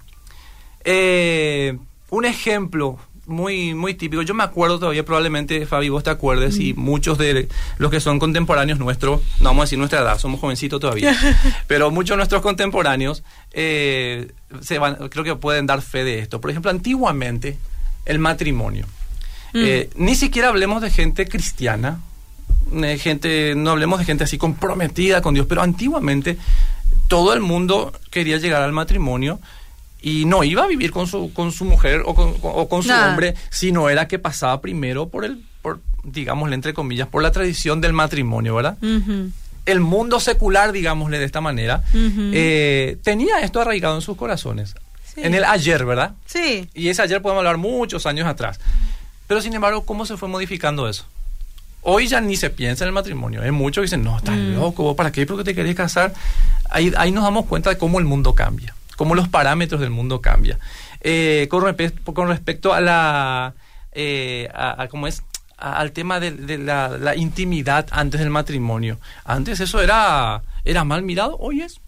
un 0.86 2.24
ejemplo 2.24 2.98
muy, 3.28 3.74
muy 3.74 3.94
típico. 3.94 4.22
Yo 4.22 4.34
me 4.34 4.42
acuerdo 4.42 4.78
todavía, 4.78 5.04
probablemente, 5.04 5.66
Fabi, 5.66 5.90
vos 5.90 6.02
te 6.02 6.10
acuerdes, 6.10 6.58
y 6.58 6.74
muchos 6.74 7.18
de 7.18 7.48
los 7.76 7.90
que 7.90 8.00
son 8.00 8.18
contemporáneos 8.18 8.78
nuestros, 8.78 9.20
no 9.40 9.50
vamos 9.50 9.62
a 9.62 9.64
decir 9.64 9.78
nuestra 9.78 10.00
edad, 10.00 10.18
somos 10.18 10.40
jovencitos 10.40 10.80
todavía, 10.80 11.16
pero 11.66 11.90
muchos 11.90 12.14
de 12.14 12.16
nuestros 12.16 12.42
contemporáneos 12.42 13.22
eh, 13.52 14.32
se 14.60 14.78
van, 14.78 15.08
creo 15.08 15.24
que 15.24 15.36
pueden 15.36 15.66
dar 15.66 15.82
fe 15.82 16.04
de 16.04 16.18
esto. 16.18 16.40
Por 16.40 16.50
ejemplo, 16.50 16.70
antiguamente, 16.70 17.58
el 18.06 18.18
matrimonio. 18.18 18.86
Mm. 19.52 19.62
Eh, 19.64 19.90
ni 19.96 20.14
siquiera 20.14 20.48
hablemos 20.48 20.82
de 20.82 20.90
gente 20.90 21.28
cristiana, 21.28 22.00
eh, 22.82 22.98
gente, 22.98 23.54
no 23.54 23.70
hablemos 23.70 23.98
de 23.98 24.06
gente 24.06 24.24
así 24.24 24.38
comprometida 24.38 25.20
con 25.22 25.34
Dios, 25.34 25.46
pero 25.46 25.62
antiguamente 25.62 26.38
todo 27.08 27.34
el 27.34 27.40
mundo 27.40 27.92
quería 28.10 28.38
llegar 28.38 28.62
al 28.62 28.72
matrimonio 28.72 29.40
y 30.00 30.24
no 30.24 30.44
iba 30.44 30.64
a 30.64 30.66
vivir 30.66 30.90
con 30.90 31.06
su, 31.06 31.32
con 31.32 31.52
su 31.52 31.64
mujer 31.64 32.02
o 32.06 32.14
con, 32.14 32.34
o 32.42 32.68
con 32.68 32.82
su 32.82 32.92
hombre, 32.92 33.34
sino 33.50 33.88
era 33.88 34.06
que 34.06 34.18
pasaba 34.18 34.60
primero 34.60 35.08
por 35.08 35.24
el, 35.24 35.42
por, 35.62 35.80
digámosle 36.04 36.54
entre 36.54 36.74
comillas, 36.74 37.08
por 37.08 37.22
la 37.22 37.32
tradición 37.32 37.80
del 37.80 37.92
matrimonio, 37.92 38.54
¿verdad? 38.54 38.76
El 39.66 39.80
mundo 39.80 40.20
secular, 40.20 40.72
digámosle 40.72 41.18
de 41.18 41.24
esta 41.24 41.40
manera, 41.40 41.82
eh, 41.94 42.96
tenía 43.02 43.40
esto 43.40 43.60
arraigado 43.60 43.96
en 43.96 44.02
sus 44.02 44.16
corazones. 44.16 44.74
En 45.16 45.34
el 45.34 45.44
ayer, 45.44 45.84
¿verdad? 45.84 46.12
Sí. 46.26 46.68
Y 46.74 46.88
ese 46.88 47.02
ayer 47.02 47.20
podemos 47.20 47.40
hablar 47.40 47.56
muchos 47.56 48.06
años 48.06 48.28
atrás. 48.28 48.60
Pero 49.26 49.42
sin 49.42 49.52
embargo, 49.52 49.84
¿cómo 49.84 50.06
se 50.06 50.16
fue 50.16 50.28
modificando 50.28 50.88
eso? 50.88 51.06
Hoy 51.82 52.06
ya 52.06 52.20
ni 52.20 52.36
se 52.36 52.50
piensa 52.50 52.84
en 52.84 52.88
el 52.88 52.94
matrimonio. 52.94 53.42
Hay 53.42 53.50
muchos 53.50 53.82
que 53.82 53.86
dicen, 53.86 54.04
no, 54.04 54.16
estás 54.16 54.36
mm. 54.36 54.54
loco, 54.54 54.94
¿para 54.94 55.10
qué? 55.10 55.26
Porque 55.26 55.42
te 55.42 55.56
querés 55.56 55.74
casar. 55.74 56.14
Ahí, 56.70 56.92
ahí 56.96 57.10
nos 57.10 57.24
damos 57.24 57.46
cuenta 57.46 57.70
de 57.70 57.78
cómo 57.78 57.98
el 57.98 58.04
mundo 58.04 58.32
cambia 58.34 58.74
cómo 58.98 59.14
los 59.14 59.28
parámetros 59.28 59.80
del 59.80 59.90
mundo 59.90 60.20
cambian. 60.20 60.58
Eh, 61.00 61.46
con, 61.48 61.62
con, 62.12 62.28
respecto 62.28 62.74
a 62.74 62.80
la, 62.80 63.54
eh, 63.92 64.48
a, 64.52 64.88
¿cómo 64.90 65.06
es? 65.06 65.22
al 65.56 65.92
tema 65.92 66.20
de, 66.20 66.58
la, 66.58 66.88
la, 66.88 67.16
intimidad 67.16 67.86
antes 67.90 68.20
del 68.20 68.30
matrimonio. 68.30 68.98
Antes 69.24 69.60
eso 69.60 69.80
era, 69.80 70.42
era 70.64 70.84
mal 70.84 71.02
mirado, 71.02 71.36
hoy 71.38 71.62
es 71.62 71.80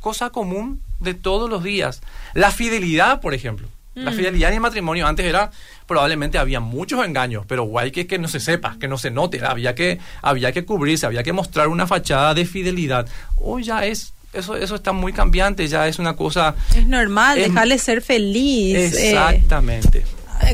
cosa 0.00 0.30
común 0.30 0.82
de 0.98 1.14
todos 1.14 1.48
los 1.48 1.62
días. 1.62 2.02
La 2.34 2.50
fidelidad, 2.50 3.20
por 3.20 3.34
ejemplo. 3.34 3.68
La 3.94 4.10
mm. 4.10 4.14
fidelidad 4.14 4.50
en 4.50 4.54
el 4.54 4.60
matrimonio 4.60 5.06
antes 5.06 5.26
era, 5.26 5.50
probablemente 5.86 6.38
había 6.38 6.60
muchos 6.60 7.04
engaños, 7.04 7.44
pero 7.46 7.64
guay 7.64 7.92
que, 7.92 8.06
que 8.06 8.18
no 8.18 8.26
se 8.26 8.40
sepa, 8.40 8.76
que 8.80 8.88
no 8.88 8.98
se 8.98 9.10
note, 9.10 9.44
había 9.44 9.74
que, 9.74 10.00
había 10.22 10.50
que 10.52 10.64
cubrirse, 10.64 11.06
había 11.06 11.22
que 11.22 11.32
mostrar 11.32 11.68
una 11.68 11.86
fachada 11.86 12.34
de 12.34 12.44
fidelidad. 12.44 13.08
Hoy 13.36 13.64
ya 13.64 13.84
es 13.84 14.14
eso, 14.32 14.56
eso 14.56 14.74
está 14.74 14.92
muy 14.92 15.12
cambiante, 15.12 15.66
ya 15.68 15.86
es 15.86 15.98
una 15.98 16.16
cosa... 16.16 16.54
Es 16.74 16.86
normal, 16.86 17.38
dejarle 17.38 17.78
ser 17.78 18.02
feliz. 18.02 18.94
Eh, 18.94 19.10
exactamente. 19.10 20.04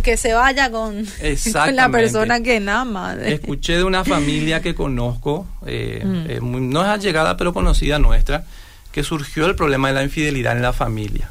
que 0.03 0.17
se 0.17 0.33
vaya 0.33 0.71
con, 0.71 1.07
la 1.73 1.89
persona 1.89 2.43
que 2.43 2.57
ama. 2.69 3.17
Escuché 3.25 3.77
de 3.77 3.85
una 3.85 4.05
familia 4.05 4.61
que 4.61 4.75
conozco, 4.75 5.47
eh, 5.67 6.03
mm. 6.05 6.31
eh, 6.31 6.39
no 6.43 6.83
es 6.83 6.89
allegada, 6.89 7.37
pero 7.37 7.55
conocida 7.55 7.99
nuestra, 7.99 8.45
que 8.91 9.05
surgió 9.05 9.47
el 9.47 9.55
problema 9.55 9.89
de 9.89 9.95
la 9.95 10.03
infidelidad 10.03 10.57
en 10.57 10.63
la 10.63 10.73
familia. 10.73 11.31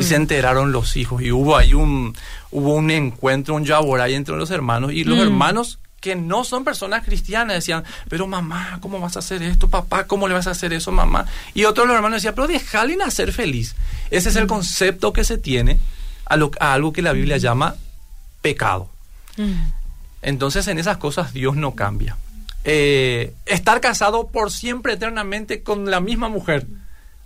Y 0.00 0.02
se 0.02 0.16
enteraron 0.16 0.72
los 0.72 0.96
hijos 0.96 1.22
y 1.22 1.30
hubo 1.30 1.56
ahí 1.56 1.72
un, 1.72 2.12
hubo 2.50 2.74
un 2.74 2.90
encuentro, 2.90 3.54
un 3.54 3.70
ahí 4.00 4.14
entre 4.14 4.34
los 4.34 4.50
hermanos 4.50 4.92
y 4.92 5.04
los 5.04 5.16
mm. 5.16 5.22
hermanos 5.22 5.78
que 6.06 6.14
no 6.14 6.44
son 6.44 6.62
personas 6.62 7.04
cristianas 7.04 7.56
decían, 7.56 7.82
pero 8.08 8.28
mamá, 8.28 8.78
¿cómo 8.80 9.00
vas 9.00 9.16
a 9.16 9.18
hacer 9.18 9.42
esto? 9.42 9.68
Papá, 9.68 10.06
¿cómo 10.06 10.28
le 10.28 10.34
vas 10.34 10.46
a 10.46 10.52
hacer 10.52 10.72
eso, 10.72 10.92
mamá? 10.92 11.26
Y 11.52 11.64
otros 11.64 11.84
los 11.88 11.96
hermanos 11.96 12.18
decían, 12.18 12.32
pero 12.36 12.46
déjale 12.46 12.94
nacer 12.94 13.32
feliz. 13.32 13.74
Ese 14.12 14.28
es 14.28 14.36
el 14.36 14.44
mm. 14.44 14.46
concepto 14.46 15.12
que 15.12 15.24
se 15.24 15.36
tiene 15.36 15.80
a, 16.24 16.36
lo, 16.36 16.52
a 16.60 16.74
algo 16.74 16.92
que 16.92 17.02
la 17.02 17.10
Biblia 17.10 17.38
llama 17.38 17.74
pecado. 18.40 18.88
Mm. 19.36 19.64
Entonces 20.22 20.68
en 20.68 20.78
esas 20.78 20.98
cosas 20.98 21.32
Dios 21.32 21.56
no 21.56 21.74
cambia. 21.74 22.16
Eh, 22.62 23.34
estar 23.44 23.80
casado 23.80 24.28
por 24.28 24.52
siempre, 24.52 24.92
eternamente, 24.92 25.64
con 25.64 25.90
la 25.90 25.98
misma 25.98 26.28
mujer. 26.28 26.68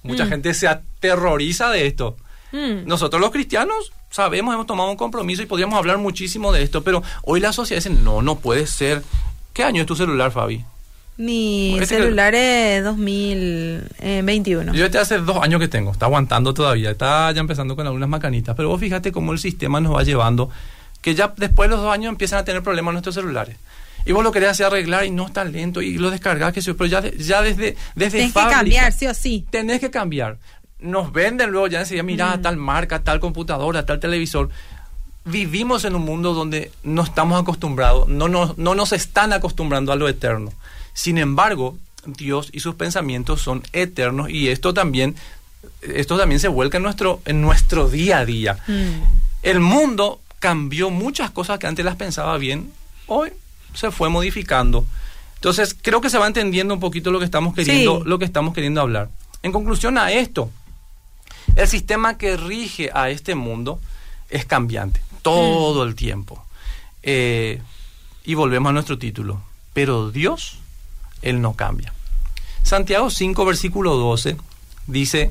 Mucha 0.02 0.24
gente 0.24 0.54
se 0.54 0.68
aterroriza 0.68 1.68
de 1.68 1.86
esto. 1.86 2.16
Mm. 2.52 2.86
Nosotros 2.86 3.20
los 3.20 3.30
cristianos 3.30 3.92
sabemos, 4.10 4.54
hemos 4.54 4.66
tomado 4.66 4.90
un 4.90 4.96
compromiso 4.96 5.42
y 5.42 5.46
podríamos 5.46 5.78
hablar 5.78 5.98
muchísimo 5.98 6.52
de 6.52 6.62
esto, 6.62 6.82
pero 6.82 7.02
hoy 7.22 7.40
la 7.40 7.52
sociedad 7.52 7.82
dice, 7.82 8.02
no, 8.02 8.22
no 8.22 8.38
puede 8.38 8.66
ser. 8.66 9.02
¿Qué 9.52 9.64
año 9.64 9.80
es 9.80 9.86
tu 9.86 9.96
celular, 9.96 10.30
Fabi? 10.30 10.64
Mi 11.16 11.78
celular 11.84 12.34
es 12.34 12.82
2021. 12.82 14.72
Yo 14.72 14.86
este 14.86 14.98
hace 14.98 15.18
dos 15.18 15.42
años 15.42 15.60
que 15.60 15.68
tengo, 15.68 15.92
está 15.92 16.06
aguantando 16.06 16.54
todavía, 16.54 16.92
está 16.92 17.30
ya 17.32 17.40
empezando 17.40 17.76
con 17.76 17.86
algunas 17.86 18.08
macanitas, 18.08 18.56
pero 18.56 18.70
vos 18.70 18.80
fíjate 18.80 19.12
cómo 19.12 19.32
el 19.32 19.38
sistema 19.38 19.80
nos 19.80 19.94
va 19.94 20.02
llevando, 20.02 20.48
que 21.02 21.14
ya 21.14 21.34
después 21.36 21.68
de 21.68 21.76
los 21.76 21.84
dos 21.84 21.92
años 21.92 22.10
empiezan 22.10 22.38
a 22.38 22.44
tener 22.44 22.62
problemas 22.62 22.92
nuestros 22.92 23.14
celulares. 23.14 23.56
Y 24.06 24.12
vos 24.12 24.24
lo 24.24 24.32
querés 24.32 24.48
hacer 24.48 24.64
arreglar 24.64 25.04
y 25.04 25.10
no 25.10 25.26
está 25.26 25.44
lento 25.44 25.82
y 25.82 25.98
lo 25.98 26.10
descargás, 26.10 26.54
que 26.54 26.62
pero 26.72 26.86
ya, 26.86 27.02
ya 27.02 27.42
desde, 27.42 27.76
desde 27.94 28.18
Tienes 28.18 28.32
que 28.32 28.40
cambiar, 28.40 28.90
sí 28.90 29.06
o 29.06 29.12
sí. 29.12 29.44
Tenés 29.50 29.80
que 29.80 29.90
cambiar 29.90 30.38
nos 30.80 31.12
venden 31.12 31.50
luego 31.50 31.66
ya 31.66 31.80
enseguida, 31.80 32.02
mira, 32.02 32.36
mm. 32.36 32.42
tal 32.42 32.56
marca, 32.56 33.02
tal 33.02 33.20
computadora, 33.20 33.86
tal 33.86 34.00
televisor. 34.00 34.50
Vivimos 35.24 35.84
en 35.84 35.94
un 35.94 36.02
mundo 36.02 36.32
donde 36.32 36.72
no 36.82 37.02
estamos 37.02 37.40
acostumbrados, 37.40 38.08
no 38.08 38.28
nos, 38.28 38.56
no 38.58 38.74
nos 38.74 38.92
están 38.92 39.32
acostumbrando 39.32 39.92
a 39.92 39.96
lo 39.96 40.08
eterno. 40.08 40.52
Sin 40.92 41.18
embargo, 41.18 41.76
Dios 42.06 42.48
y 42.52 42.60
sus 42.60 42.74
pensamientos 42.74 43.42
son 43.42 43.62
eternos 43.72 44.30
y 44.30 44.48
esto 44.48 44.72
también, 44.72 45.14
esto 45.82 46.16
también 46.16 46.40
se 46.40 46.48
vuelca 46.48 46.78
en 46.78 46.82
nuestro, 46.82 47.20
en 47.26 47.42
nuestro 47.42 47.88
día 47.88 48.18
a 48.18 48.24
día. 48.24 48.58
Mm. 48.66 49.02
El 49.42 49.60
mundo 49.60 50.20
cambió 50.38 50.90
muchas 50.90 51.30
cosas 51.30 51.58
que 51.58 51.66
antes 51.66 51.84
las 51.84 51.96
pensaba 51.96 52.36
bien, 52.38 52.72
hoy 53.06 53.30
se 53.74 53.90
fue 53.90 54.08
modificando. 54.08 54.84
Entonces, 55.36 55.76
creo 55.80 56.00
que 56.00 56.10
se 56.10 56.18
va 56.18 56.26
entendiendo 56.26 56.74
un 56.74 56.80
poquito 56.80 57.10
lo 57.10 57.18
que 57.18 57.24
estamos 57.24 57.54
queriendo, 57.54 58.02
lo 58.04 58.18
que 58.18 58.24
estamos 58.24 58.52
queriendo 58.52 58.80
hablar. 58.80 59.08
En 59.42 59.52
conclusión 59.52 59.96
a 59.96 60.12
esto, 60.12 60.50
el 61.56 61.68
sistema 61.68 62.16
que 62.18 62.36
rige 62.36 62.90
a 62.92 63.10
este 63.10 63.34
mundo 63.34 63.80
es 64.28 64.44
cambiante 64.44 65.00
todo 65.22 65.84
el 65.84 65.94
tiempo. 65.94 66.44
Eh, 67.02 67.60
y 68.24 68.34
volvemos 68.34 68.70
a 68.70 68.72
nuestro 68.72 68.98
título. 68.98 69.40
Pero 69.72 70.10
Dios, 70.10 70.58
Él 71.22 71.40
no 71.40 71.54
cambia. 71.54 71.92
Santiago 72.62 73.10
5, 73.10 73.44
versículo 73.44 73.96
12, 73.96 74.36
dice, 74.86 75.30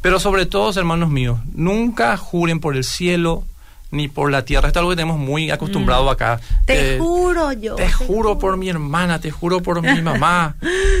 pero 0.00 0.18
sobre 0.18 0.46
todo, 0.46 0.78
hermanos 0.78 1.10
míos, 1.10 1.38
nunca 1.52 2.16
juren 2.16 2.60
por 2.60 2.76
el 2.76 2.84
cielo, 2.84 3.44
ni 3.94 4.08
por 4.08 4.30
la 4.30 4.44
tierra. 4.44 4.68
Esto 4.68 4.78
es 4.78 4.82
algo 4.82 4.90
que 4.90 4.96
tenemos 4.96 5.18
muy 5.18 5.50
acostumbrado 5.50 6.04
mm. 6.04 6.08
acá. 6.08 6.40
Te, 6.66 6.98
juro 6.98 7.52
yo. 7.52 7.76
Te, 7.76 7.90
juro, 7.90 8.38
por 8.38 8.56
mi 8.56 8.68
hermana, 8.68 9.20
te 9.20 9.30
juro 9.30 9.60
por 9.60 9.80
mi 9.82 10.02
mamá, 10.02 10.56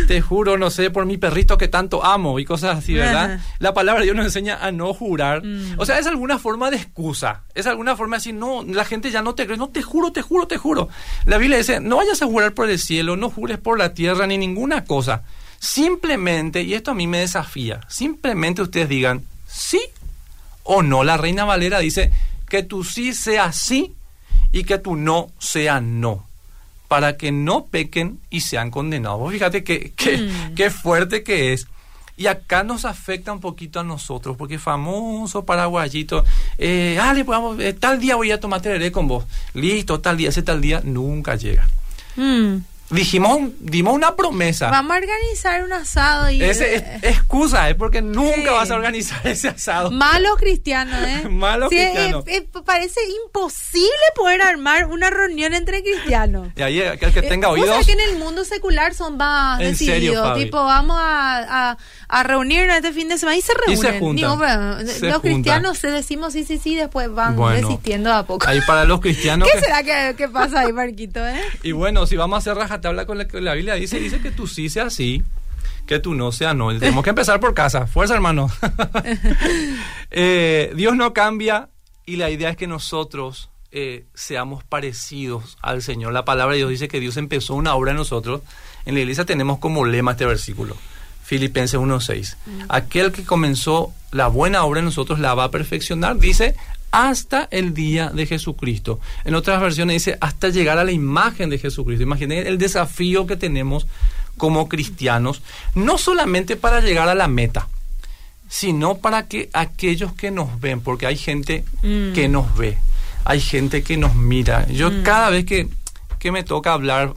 te 0.06 0.20
juro, 0.20 0.56
no 0.56 0.70
sé, 0.70 0.90
por 0.90 1.06
mi 1.06 1.18
perrito 1.18 1.58
que 1.58 1.68
tanto 1.68 2.04
amo 2.04 2.38
y 2.38 2.44
cosas 2.44 2.78
así, 2.78 2.94
¿verdad? 2.94 3.40
La 3.58 3.74
palabra 3.74 4.00
de 4.00 4.06
Dios 4.06 4.16
nos 4.16 4.26
enseña 4.26 4.58
a 4.60 4.72
no 4.72 4.94
jurar. 4.94 5.44
Mm. 5.44 5.74
O 5.78 5.86
sea, 5.86 5.98
es 5.98 6.06
alguna 6.06 6.38
forma 6.38 6.70
de 6.70 6.76
excusa. 6.76 7.42
Es 7.54 7.66
alguna 7.66 7.96
forma 7.96 8.16
de 8.16 8.20
decir, 8.20 8.34
no, 8.34 8.64
la 8.64 8.84
gente 8.84 9.10
ya 9.10 9.22
no 9.22 9.34
te 9.34 9.46
cree. 9.46 9.58
No, 9.58 9.68
te 9.68 9.82
juro, 9.82 10.12
te 10.12 10.22
juro, 10.22 10.46
te 10.46 10.56
juro. 10.56 10.88
La 11.26 11.38
Biblia 11.38 11.58
dice, 11.58 11.80
no 11.80 11.96
vayas 11.96 12.22
a 12.22 12.26
jurar 12.26 12.54
por 12.54 12.70
el 12.70 12.78
cielo, 12.78 13.16
no 13.16 13.30
jures 13.30 13.58
por 13.58 13.78
la 13.78 13.94
tierra, 13.94 14.26
ni 14.26 14.38
ninguna 14.38 14.84
cosa. 14.84 15.22
Simplemente, 15.58 16.62
y 16.62 16.74
esto 16.74 16.90
a 16.90 16.94
mí 16.94 17.06
me 17.06 17.20
desafía, 17.20 17.80
simplemente 17.88 18.60
ustedes 18.60 18.88
digan 18.88 19.22
sí 19.46 19.80
o 20.62 20.82
no. 20.82 21.04
La 21.04 21.16
Reina 21.16 21.44
Valera 21.44 21.78
dice, 21.78 22.12
que 22.48 22.62
tu 22.62 22.84
sí 22.84 23.14
sea 23.14 23.52
sí 23.52 23.94
y 24.52 24.64
que 24.64 24.78
tu 24.78 24.96
no 24.96 25.28
sea 25.38 25.80
no, 25.80 26.26
para 26.88 27.16
que 27.16 27.32
no 27.32 27.66
pequen 27.66 28.20
y 28.30 28.40
sean 28.40 28.70
condenados. 28.70 29.32
Fíjate 29.32 29.64
qué 29.64 29.92
que, 29.96 30.68
mm. 30.68 30.72
fuerte 30.72 31.22
que 31.22 31.52
es. 31.52 31.66
Y 32.16 32.26
acá 32.26 32.62
nos 32.62 32.84
afecta 32.84 33.32
un 33.32 33.40
poquito 33.40 33.80
a 33.80 33.84
nosotros, 33.84 34.36
porque 34.36 34.60
famoso 34.60 35.44
paraguayito, 35.44 36.24
eh, 36.58 36.96
Ale, 37.02 37.24
pues 37.24 37.36
vamos, 37.36 37.58
eh, 37.58 37.72
tal 37.72 37.98
día 37.98 38.14
voy 38.14 38.30
a 38.30 38.38
tomar 38.38 38.62
tereré 38.62 38.92
con 38.92 39.08
vos. 39.08 39.24
Listo, 39.52 39.98
tal 39.98 40.16
día, 40.16 40.28
ese 40.28 40.42
tal 40.42 40.60
día 40.60 40.80
nunca 40.84 41.34
llega. 41.34 41.66
Mm 42.14 42.73
dijimos, 42.94 43.40
dimos 43.58 43.94
una 43.94 44.16
promesa. 44.16 44.70
Vamos 44.70 44.92
a 44.92 44.98
organizar 44.98 45.64
un 45.64 45.72
asado. 45.72 46.30
Y, 46.30 46.42
Ese 46.42 46.76
es, 46.76 46.82
excusa, 47.02 47.68
es 47.68 47.74
porque 47.74 48.00
nunca 48.02 48.52
vas 48.52 48.70
a 48.70 48.76
organizar 48.76 49.26
ese 49.26 49.48
asado. 49.48 49.90
Malos 49.90 50.36
cristianos, 50.36 50.96
¿eh? 51.06 51.28
Malos 51.30 51.68
cristianos. 51.68 52.24
parece 52.64 53.00
imposible 53.24 53.90
poder 54.14 54.42
armar 54.42 54.86
una 54.86 55.10
reunión 55.10 55.54
entre 55.54 55.82
cristianos. 55.82 56.48
Y 56.56 56.62
ahí, 56.62 56.80
el 56.80 56.98
que 56.98 57.22
tenga 57.22 57.48
oídos. 57.48 57.82
O 57.82 57.86
que 57.86 57.92
en 57.92 58.00
el 58.00 58.16
mundo 58.16 58.44
secular 58.44 58.94
son 58.94 59.16
más 59.16 59.58
decididos. 59.58 60.38
tipo, 60.38 60.56
vamos 60.56 60.96
a, 60.98 61.72
a, 61.72 61.78
reunirnos 62.22 62.76
este 62.76 62.92
fin 62.92 63.08
de 63.08 63.18
semana 63.18 63.36
y 63.36 63.42
se 63.42 63.54
reúnen. 63.54 64.24
los 65.02 65.20
cristianos 65.20 65.78
se 65.78 65.90
decimos 65.90 66.32
sí, 66.32 66.44
sí, 66.44 66.58
sí, 66.58 66.76
después 66.76 67.12
van 67.12 67.36
desistiendo 67.36 68.12
a 68.12 68.24
poco. 68.24 68.46
Ahí 68.46 68.60
para 68.66 68.84
los 68.84 69.00
cristianos. 69.00 69.48
¿Qué 69.52 69.60
será 69.60 70.14
que, 70.14 70.28
pasa 70.28 70.60
ahí, 70.60 70.72
Marquito, 70.72 71.26
eh? 71.26 71.40
Y 71.62 71.72
bueno, 71.72 72.06
si 72.06 72.16
vamos 72.16 72.36
a 72.36 72.52
hacer 72.52 72.86
habla 72.86 73.06
con 73.06 73.18
la 73.18 73.26
que 73.26 73.40
la 73.40 73.54
Biblia 73.54 73.74
dice, 73.74 73.98
dice 73.98 74.20
que 74.20 74.30
tú 74.30 74.46
sí 74.46 74.68
sea 74.68 74.90
sí, 74.90 75.22
que 75.86 75.98
tú 75.98 76.14
no 76.14 76.32
sea 76.32 76.54
no. 76.54 76.76
Tenemos 76.78 77.04
que 77.04 77.10
empezar 77.10 77.40
por 77.40 77.54
casa. 77.54 77.86
Fuerza, 77.86 78.14
hermano. 78.14 78.50
Eh, 80.16 80.72
Dios 80.76 80.94
no 80.94 81.12
cambia 81.12 81.70
y 82.06 82.16
la 82.16 82.30
idea 82.30 82.48
es 82.48 82.56
que 82.56 82.68
nosotros 82.68 83.50
eh, 83.72 84.04
seamos 84.14 84.62
parecidos 84.62 85.58
al 85.60 85.82
Señor. 85.82 86.12
La 86.12 86.24
palabra 86.24 86.52
de 86.52 86.58
Dios 86.58 86.70
dice 86.70 86.86
que 86.86 87.00
Dios 87.00 87.16
empezó 87.16 87.54
una 87.54 87.74
obra 87.74 87.90
en 87.90 87.96
nosotros. 87.96 88.42
En 88.86 88.94
la 88.94 89.00
iglesia 89.00 89.24
tenemos 89.24 89.58
como 89.58 89.84
lema 89.84 90.12
este 90.12 90.24
versículo. 90.24 90.76
Filipenses 91.24 91.80
1.6. 91.80 92.36
Mm. 92.46 92.50
Aquel 92.68 93.10
que 93.10 93.24
comenzó 93.24 93.92
la 94.12 94.28
buena 94.28 94.64
obra 94.64 94.78
en 94.78 94.84
nosotros 94.84 95.18
la 95.18 95.34
va 95.34 95.44
a 95.44 95.50
perfeccionar, 95.50 96.18
dice, 96.18 96.54
hasta 96.92 97.48
el 97.50 97.74
día 97.74 98.10
de 98.10 98.26
Jesucristo. 98.26 99.00
En 99.24 99.34
otras 99.34 99.60
versiones 99.60 99.94
dice 99.94 100.18
hasta 100.20 100.50
llegar 100.50 100.78
a 100.78 100.84
la 100.84 100.92
imagen 100.92 101.50
de 101.50 101.58
Jesucristo. 101.58 102.04
Imaginen 102.04 102.46
el 102.46 102.56
desafío 102.56 103.26
que 103.26 103.36
tenemos 103.36 103.86
como 104.36 104.68
cristianos, 104.68 105.42
no 105.74 105.98
solamente 105.98 106.56
para 106.56 106.80
llegar 106.80 107.08
a 107.08 107.14
la 107.14 107.26
meta, 107.26 107.68
sino 108.48 108.98
para 108.98 109.26
que 109.26 109.50
aquellos 109.52 110.12
que 110.12 110.30
nos 110.30 110.60
ven, 110.60 110.80
porque 110.80 111.06
hay 111.06 111.16
gente 111.16 111.64
mm. 111.82 112.12
que 112.12 112.28
nos 112.28 112.56
ve, 112.56 112.78
hay 113.24 113.40
gente 113.40 113.82
que 113.82 113.96
nos 113.96 114.14
mira. 114.14 114.66
Yo 114.68 114.90
mm. 114.90 115.02
cada 115.02 115.30
vez 115.30 115.44
que, 115.44 115.68
que, 116.18 116.30
me 116.30 116.44
toca 116.44 116.72
hablar 116.72 117.14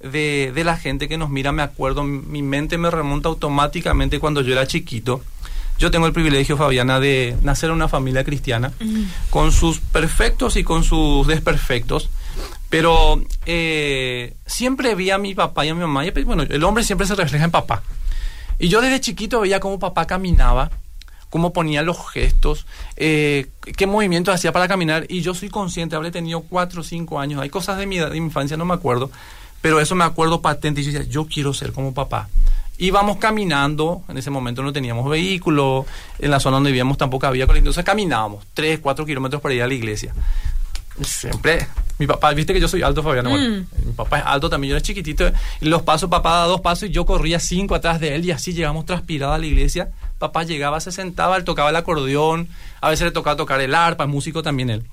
de, 0.00 0.52
de 0.54 0.64
la 0.64 0.76
gente 0.76 1.08
que 1.08 1.18
nos 1.18 1.30
mira, 1.30 1.52
me 1.52 1.62
acuerdo, 1.62 2.04
mi 2.04 2.42
mente 2.42 2.78
me 2.78 2.90
remonta 2.90 3.28
automáticamente 3.28 4.20
cuando 4.20 4.40
yo 4.40 4.52
era 4.52 4.66
chiquito 4.66 5.22
yo 5.78 5.92
tengo 5.92 6.06
el 6.06 6.12
privilegio, 6.12 6.56
Fabiana, 6.56 6.98
de 6.98 7.36
nacer 7.42 7.70
en 7.70 7.76
una 7.76 7.88
familia 7.88 8.24
cristiana, 8.24 8.72
con 9.30 9.52
sus 9.52 9.78
perfectos 9.78 10.56
y 10.56 10.64
con 10.64 10.82
sus 10.82 11.26
desperfectos. 11.26 12.10
Pero 12.68 13.22
eh, 13.46 14.34
siempre 14.44 14.94
vi 14.96 15.10
a 15.10 15.18
mi 15.18 15.34
papá 15.34 15.64
y 15.64 15.68
a 15.68 15.74
mi 15.74 15.80
mamá. 15.80 16.04
Y, 16.04 16.10
bueno, 16.24 16.42
el 16.42 16.64
hombre 16.64 16.82
siempre 16.82 17.06
se 17.06 17.14
refleja 17.14 17.44
en 17.44 17.52
papá. 17.52 17.82
Y 18.58 18.68
yo 18.68 18.80
desde 18.80 19.00
chiquito 19.00 19.40
veía 19.40 19.60
cómo 19.60 19.78
papá 19.78 20.06
caminaba 20.06 20.70
cómo 21.30 21.52
ponía 21.52 21.82
los 21.82 22.10
gestos, 22.10 22.64
eh, 22.96 23.48
qué 23.76 23.86
movimientos 23.86 24.34
hacía 24.34 24.50
para 24.50 24.66
caminar. 24.66 25.04
Y 25.10 25.20
yo 25.20 25.34
soy 25.34 25.50
consciente, 25.50 25.94
habré 25.94 26.10
tenido 26.10 26.40
cuatro 26.40 26.80
o 26.80 26.84
cinco 26.84 27.20
años. 27.20 27.42
Hay 27.42 27.50
cosas 27.50 27.76
de 27.76 27.86
mi, 27.86 27.98
de 27.98 28.10
mi 28.10 28.16
infancia, 28.16 28.56
no 28.56 28.64
me 28.64 28.72
acuerdo. 28.72 29.10
Pero 29.60 29.80
eso 29.80 29.94
me 29.94 30.04
acuerdo 30.04 30.40
patente. 30.40 30.80
Y 30.80 30.84
yo 30.84 30.92
decía, 30.92 31.10
yo 31.10 31.26
quiero 31.26 31.52
ser 31.52 31.72
como 31.72 31.94
papá. 31.94 32.28
Íbamos 32.78 33.16
caminando, 33.16 34.02
en 34.08 34.18
ese 34.18 34.30
momento 34.30 34.62
no 34.62 34.72
teníamos 34.72 35.10
vehículo, 35.10 35.84
en 36.20 36.30
la 36.30 36.38
zona 36.38 36.58
donde 36.58 36.70
vivíamos 36.70 36.96
tampoco 36.96 37.26
había 37.26 37.44
entonces 37.44 37.84
caminábamos 37.84 38.44
tres, 38.54 38.78
cuatro 38.78 39.04
kilómetros 39.04 39.42
para 39.42 39.54
ir 39.54 39.62
a 39.62 39.66
la 39.66 39.74
iglesia. 39.74 40.14
Siempre, 41.02 41.66
mi 41.98 42.06
papá, 42.06 42.32
viste 42.34 42.52
que 42.52 42.60
yo 42.60 42.68
soy 42.68 42.82
alto, 42.82 43.02
Fabián, 43.02 43.26
Mm. 43.26 43.66
mi 43.86 43.92
papá 43.92 44.18
es 44.18 44.24
alto 44.26 44.48
también, 44.48 44.70
yo 44.70 44.76
era 44.76 44.82
chiquitito, 44.82 45.30
y 45.60 45.66
los 45.66 45.82
pasos, 45.82 46.08
papá 46.08 46.30
daba 46.30 46.46
dos 46.46 46.60
pasos 46.60 46.88
y 46.88 46.92
yo 46.92 47.04
corría 47.04 47.40
cinco 47.40 47.74
atrás 47.74 48.00
de 48.00 48.14
él 48.14 48.24
y 48.24 48.30
así 48.30 48.52
llegamos 48.52 48.86
transpirados 48.86 49.34
a 49.34 49.38
la 49.38 49.46
iglesia. 49.46 49.90
Papá 50.18 50.42
llegaba, 50.44 50.80
se 50.80 50.90
sentaba, 50.90 51.36
él 51.36 51.44
tocaba 51.44 51.70
el 51.70 51.76
acordeón, 51.76 52.48
a 52.80 52.90
veces 52.90 53.06
le 53.06 53.10
tocaba 53.12 53.36
tocar 53.36 53.60
el 53.60 53.74
arpa, 53.74 54.06
músico 54.06 54.42
también 54.42 54.70
él. 54.70 54.84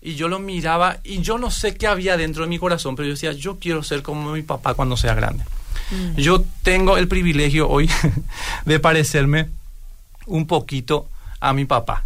Y 0.00 0.14
yo 0.14 0.28
lo 0.28 0.38
miraba 0.38 0.98
y 1.02 1.20
yo 1.20 1.38
no 1.38 1.50
sé 1.50 1.76
qué 1.76 1.86
había 1.86 2.16
dentro 2.16 2.44
de 2.44 2.48
mi 2.48 2.58
corazón, 2.58 2.94
pero 2.94 3.06
yo 3.06 3.14
decía, 3.14 3.32
yo 3.32 3.58
quiero 3.58 3.82
ser 3.82 4.02
como 4.02 4.32
mi 4.32 4.42
papá 4.42 4.74
cuando 4.74 4.96
sea 4.96 5.14
grande. 5.14 5.44
Yo 6.16 6.44
tengo 6.62 6.98
el 6.98 7.08
privilegio 7.08 7.68
hoy 7.68 7.90
de 8.66 8.78
parecerme 8.78 9.48
un 10.26 10.46
poquito 10.46 11.08
a 11.40 11.52
mi 11.52 11.64
papá, 11.64 12.04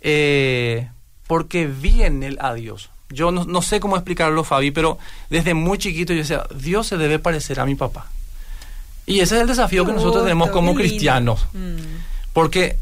eh, 0.00 0.88
porque 1.26 1.66
vi 1.66 2.02
en 2.02 2.22
él 2.22 2.38
a 2.40 2.54
Dios. 2.54 2.90
Yo 3.10 3.32
no, 3.32 3.44
no 3.44 3.60
sé 3.60 3.80
cómo 3.80 3.96
explicarlo, 3.96 4.44
Fabi, 4.44 4.70
pero 4.70 4.98
desde 5.30 5.54
muy 5.54 5.78
chiquito 5.78 6.12
yo 6.12 6.20
decía, 6.20 6.46
Dios 6.54 6.86
se 6.86 6.96
debe 6.96 7.18
parecer 7.18 7.60
a 7.60 7.66
mi 7.66 7.74
papá. 7.74 8.06
Y 9.06 9.20
ese 9.20 9.36
es 9.36 9.42
el 9.42 9.48
desafío 9.48 9.84
que 9.84 9.92
nosotros 9.92 10.22
tenemos 10.22 10.50
como 10.50 10.74
cristianos. 10.74 11.46
Mm. 11.52 11.76
Porque 12.32 12.78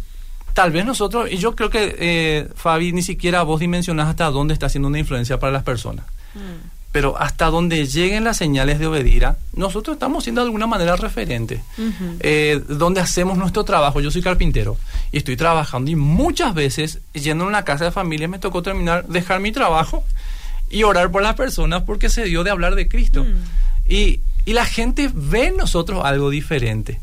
tal 0.52 0.70
vez 0.72 0.84
nosotros, 0.84 1.30
y 1.30 1.38
yo 1.38 1.54
creo 1.54 1.70
que, 1.70 1.96
eh, 1.98 2.48
Fabi, 2.54 2.92
ni 2.92 3.02
siquiera 3.02 3.42
vos 3.42 3.60
dimensionás 3.60 4.08
hasta 4.08 4.26
dónde 4.30 4.54
está 4.54 4.66
haciendo 4.66 4.88
una 4.88 4.98
influencia 4.98 5.38
para 5.38 5.52
las 5.52 5.62
personas. 5.62 6.04
Mm. 6.34 6.68
Pero 6.92 7.18
hasta 7.18 7.46
donde 7.46 7.86
lleguen 7.86 8.24
las 8.24 8.36
señales 8.36 8.78
de 8.78 8.86
obedira, 8.86 9.36
nosotros 9.54 9.94
estamos 9.94 10.24
siendo 10.24 10.42
de 10.42 10.46
alguna 10.46 10.66
manera 10.66 10.94
referentes. 10.94 11.62
Eh, 12.20 12.62
donde 12.68 13.00
hacemos 13.00 13.38
nuestro 13.38 13.64
trabajo. 13.64 14.02
Yo 14.02 14.10
soy 14.10 14.20
carpintero 14.20 14.76
y 15.10 15.16
estoy 15.16 15.36
trabajando 15.36 15.90
y 15.90 15.96
muchas 15.96 16.52
veces 16.52 17.00
yendo 17.14 17.44
a 17.44 17.48
una 17.48 17.64
casa 17.64 17.86
de 17.86 17.92
familia 17.92 18.28
me 18.28 18.38
tocó 18.38 18.62
terminar, 18.62 19.06
dejar 19.06 19.40
mi 19.40 19.52
trabajo 19.52 20.04
y 20.68 20.82
orar 20.82 21.10
por 21.10 21.22
las 21.22 21.34
personas 21.34 21.82
porque 21.84 22.10
se 22.10 22.24
dio 22.24 22.44
de 22.44 22.50
hablar 22.50 22.74
de 22.74 22.86
Cristo. 22.88 23.24
Mm. 23.24 23.90
Y, 23.90 24.20
y 24.44 24.52
la 24.52 24.66
gente 24.66 25.10
ve 25.14 25.46
en 25.46 25.56
nosotros 25.56 26.04
algo 26.04 26.28
diferente. 26.28 27.00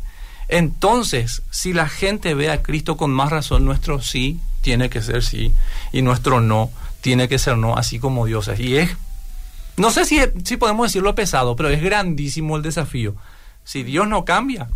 Entonces, 0.49 1.43
si 1.51 1.73
la 1.73 1.87
gente 1.87 2.33
ve 2.33 2.49
a 2.49 2.63
Cristo 2.63 2.97
con 2.97 3.11
más 3.11 3.29
razón, 3.29 3.65
nuestro 3.65 4.01
sí 4.01 4.39
tiene 4.61 4.89
que 4.89 5.01
ser 5.01 5.23
sí 5.23 5.53
y 5.93 6.01
nuestro 6.01 6.41
no 6.41 6.71
tiene 7.01 7.29
que 7.29 7.39
ser 7.39 7.57
no, 7.57 7.77
así 7.77 7.99
como 7.99 8.25
Dios 8.25 8.47
es. 8.47 8.59
Y 8.59 8.77
es, 8.77 8.89
no 9.77 9.91
sé 9.91 10.05
si, 10.05 10.19
si 10.43 10.57
podemos 10.57 10.87
decirlo 10.87 11.15
pesado, 11.15 11.55
pero 11.55 11.69
es 11.69 11.81
grandísimo 11.81 12.57
el 12.57 12.63
desafío. 12.63 13.15
Si 13.63 13.83
Dios 13.83 14.07
no 14.07 14.25
cambia, 14.25 14.67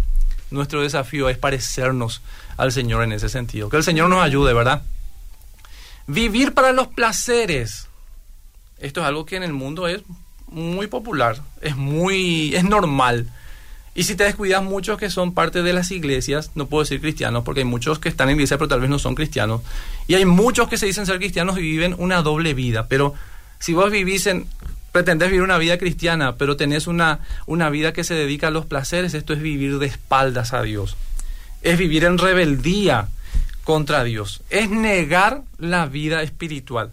nuestro 0.52 0.82
desafío 0.82 1.28
es 1.28 1.38
parecernos 1.40 2.22
al 2.56 2.72
Señor 2.72 3.04
en 3.04 3.12
ese 3.12 3.28
sentido. 3.28 3.70
Que 3.70 3.78
el 3.78 3.84
Señor 3.84 4.10
nos 4.10 4.24
ayude, 4.24 4.54
¿verdad? 4.54 4.84
Vivir 6.06 6.54
para 6.54 6.72
los 6.72 6.88
placeres. 6.88 7.88
Esto 8.78 9.02
es 9.02 9.08
algo 9.08 9.26
que 9.26 9.38
en 9.38 9.44
el 9.44 9.54
mundo 9.54 9.88
es 9.88 10.02
muy 10.48 10.86
popular, 10.86 11.42
es 11.62 11.76
muy, 11.76 12.56
es 12.56 12.64
normal. 12.64 13.28
Y 13.96 14.04
si 14.04 14.16
te 14.16 14.24
descuidas 14.24 14.64
muchos 14.64 14.98
que 14.98 15.10
son 15.10 15.34
parte 15.34 15.62
de 15.62 15.72
las 15.72 15.92
iglesias, 15.92 16.52
no 16.56 16.66
puedo 16.66 16.84
decir 16.84 17.00
cristianos, 17.00 17.44
porque 17.44 17.62
hay 17.62 17.66
muchos 17.66 18.00
que 18.00 18.10
están 18.10 18.30
en 18.30 18.36
iglesia 18.36 18.58
pero 18.58 18.68
tal 18.68 18.82
vez 18.82 18.90
no 18.90 18.98
son 18.98 19.14
cristianos. 19.14 19.62
Y 20.08 20.16
hay 20.16 20.26
muchos 20.26 20.68
que 20.68 20.78
se 20.78 20.88
dicen 20.88 21.06
ser 21.06 21.20
cristianos 21.20 21.58
y 21.58 21.62
viven 21.62 21.96
una 22.00 22.22
doble 22.22 22.54
vida. 22.54 22.88
Pero 22.88 23.14
si 23.60 23.74
vos 23.74 23.92
vivís 23.92 24.26
en, 24.26 24.48
pretendés 24.92 25.30
vivir 25.30 25.44
una 25.44 25.58
vida 25.58 25.78
cristiana, 25.78 26.38
pero 26.38 26.58
tenés 26.58 26.88
una, 26.88 27.20
una 27.46 27.70
vida 27.70 27.94
que 27.94 28.04
se 28.04 28.16
dedica 28.16 28.48
a 28.48 28.52
los 28.52 28.66
placeres, 28.66 29.14
esto 29.14 29.34
es 29.34 29.42
vivir 29.42 29.78
de 29.78 29.86
espaldas 29.86 30.54
a 30.54 30.64
Dios. 30.64 30.98
Es 31.62 31.78
vivir 31.78 32.04
en 32.04 32.18
rebeldía 32.18 33.10
contra 33.64 34.04
Dios. 34.04 34.42
Es 34.50 34.70
negar 34.70 35.44
la 35.58 35.86
vida 35.86 36.24
espiritual. 36.24 36.92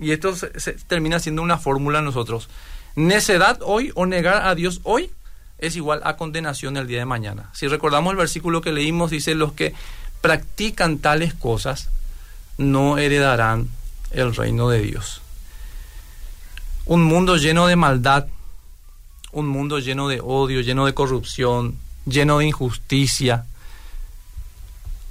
Y 0.00 0.12
esto 0.12 0.34
se, 0.34 0.72
termina 0.86 1.18
siendo 1.18 1.42
una 1.42 1.58
fórmula 1.58 2.00
nosotros. 2.00 2.48
Necedad 2.96 3.58
hoy 3.62 3.92
o 3.94 4.06
negar 4.06 4.46
a 4.46 4.54
Dios 4.54 4.80
hoy 4.84 5.10
es 5.60 5.76
igual 5.76 6.00
a 6.04 6.16
condenación 6.16 6.76
el 6.76 6.86
día 6.86 6.98
de 6.98 7.04
mañana. 7.04 7.50
Si 7.52 7.68
recordamos 7.68 8.10
el 8.12 8.16
versículo 8.16 8.60
que 8.60 8.72
leímos, 8.72 9.10
dice, 9.10 9.34
los 9.34 9.52
que 9.52 9.74
practican 10.20 10.98
tales 10.98 11.34
cosas 11.34 11.88
no 12.58 12.98
heredarán 12.98 13.68
el 14.10 14.34
reino 14.34 14.68
de 14.68 14.80
Dios. 14.80 15.22
Un 16.86 17.02
mundo 17.04 17.36
lleno 17.36 17.66
de 17.66 17.76
maldad, 17.76 18.26
un 19.32 19.48
mundo 19.48 19.78
lleno 19.78 20.08
de 20.08 20.20
odio, 20.20 20.60
lleno 20.60 20.86
de 20.86 20.94
corrupción, 20.94 21.76
lleno 22.06 22.38
de 22.38 22.46
injusticia. 22.46 23.46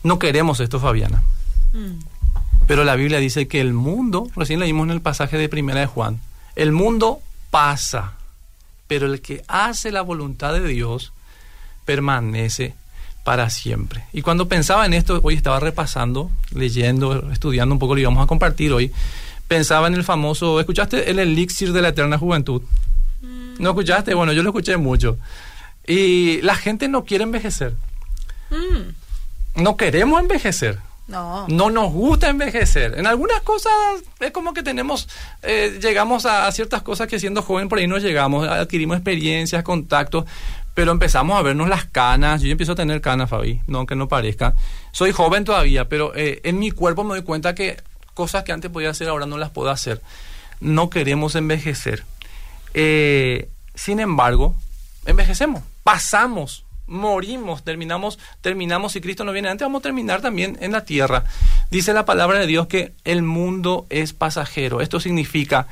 No 0.03 0.19
queremos 0.19 0.59
esto, 0.59 0.79
Fabiana. 0.79 1.23
Mm. 1.73 1.99
Pero 2.67 2.83
la 2.83 2.95
Biblia 2.95 3.19
dice 3.19 3.47
que 3.47 3.61
el 3.61 3.73
mundo, 3.73 4.27
recién 4.35 4.59
leímos 4.59 4.85
en 4.85 4.91
el 4.91 5.01
pasaje 5.01 5.37
de 5.37 5.49
Primera 5.49 5.79
de 5.79 5.87
Juan, 5.87 6.19
el 6.55 6.71
mundo 6.71 7.19
pasa, 7.49 8.13
pero 8.89 9.05
el 9.05 9.21
que 9.21 9.43
hace 9.47 9.91
la 9.91 10.01
voluntad 10.01 10.51
de 10.51 10.67
Dios 10.67 11.13
permanece 11.85 12.73
para 13.23 13.51
siempre. 13.51 14.03
Y 14.11 14.23
cuando 14.23 14.49
pensaba 14.49 14.83
en 14.87 14.93
esto, 14.93 15.21
hoy 15.23 15.35
estaba 15.35 15.59
repasando, 15.59 16.31
leyendo, 16.55 17.31
estudiando 17.31 17.75
un 17.75 17.79
poco, 17.79 17.93
lo 17.93 18.01
íbamos 18.01 18.23
a 18.23 18.27
compartir 18.27 18.73
hoy, 18.73 18.91
pensaba 19.47 19.87
en 19.87 19.93
el 19.93 20.03
famoso, 20.03 20.59
¿escuchaste 20.59 21.11
el 21.11 21.19
elixir 21.19 21.71
de 21.71 21.83
la 21.83 21.89
eterna 21.89 22.17
juventud? 22.17 22.63
¿No 23.59 23.69
escuchaste? 23.69 24.15
Bueno, 24.15 24.33
yo 24.33 24.41
lo 24.41 24.49
escuché 24.49 24.75
mucho. 24.77 25.19
Y 25.85 26.41
la 26.41 26.55
gente 26.55 26.87
no 26.87 27.05
quiere 27.05 27.25
envejecer. 27.25 27.75
Mm. 28.49 29.61
No 29.61 29.77
queremos 29.77 30.19
envejecer. 30.19 30.79
No. 31.09 31.47
No 31.47 31.71
nos 31.71 31.91
gusta 31.91 32.29
envejecer. 32.29 32.97
En 32.97 33.07
algunas 33.07 33.41
cosas 33.41 33.73
es 34.19 34.31
como 34.31 34.53
que 34.53 34.61
tenemos, 34.61 35.09
eh, 35.41 35.79
llegamos 35.81 36.25
a, 36.27 36.51
ciertas 36.51 36.83
cosas 36.83 37.07
que 37.07 37.19
siendo 37.19 37.41
joven 37.41 37.67
por 37.67 37.79
ahí 37.79 37.87
no 37.87 37.97
llegamos, 37.97 38.47
adquirimos 38.47 38.97
experiencias, 38.97 39.63
contactos, 39.63 40.25
pero 40.75 40.91
empezamos 40.91 41.37
a 41.37 41.41
vernos 41.41 41.67
las 41.67 41.85
canas. 41.85 42.41
Yo 42.41 42.47
ya 42.47 42.51
empiezo 42.51 42.73
a 42.73 42.75
tener 42.75 43.01
canas, 43.01 43.29
Fabi, 43.29 43.61
no 43.65 43.79
aunque 43.79 43.95
no 43.95 44.07
parezca. 44.07 44.53
Soy 44.91 45.11
joven 45.11 45.45
todavía, 45.45 45.89
pero 45.89 46.15
eh, 46.15 46.41
en 46.43 46.59
mi 46.59 46.69
cuerpo 46.69 47.03
me 47.03 47.15
doy 47.15 47.23
cuenta 47.23 47.55
que 47.55 47.81
cosas 48.13 48.43
que 48.43 48.51
antes 48.51 48.69
podía 48.69 48.91
hacer 48.91 49.09
ahora 49.09 49.25
no 49.25 49.39
las 49.39 49.49
puedo 49.49 49.71
hacer. 49.71 50.01
No 50.59 50.91
queremos 50.91 51.33
envejecer. 51.35 52.03
Eh, 52.75 53.49
sin 53.73 53.99
embargo, 53.99 54.55
envejecemos, 55.07 55.63
pasamos, 55.83 56.65
morimos, 56.89 57.63
terminamos, 57.63 58.19
terminamos, 58.41 58.91
si 58.93 59.01
Cristo 59.01 59.23
no 59.23 59.31
viene 59.31 59.49
antes, 59.49 59.65
vamos 59.65 59.79
a 59.79 59.83
terminar 59.83 60.21
también 60.21 60.57
en 60.59 60.73
la 60.73 60.83
tierra. 60.83 61.23
Dice 61.71 61.93
la 61.93 62.05
palabra 62.05 62.39
de 62.39 62.47
Dios 62.47 62.67
que 62.67 62.93
el 63.05 63.21
mundo 63.21 63.85
es 63.89 64.13
pasajero. 64.13 64.81
Esto 64.81 64.99
significa 64.99 65.67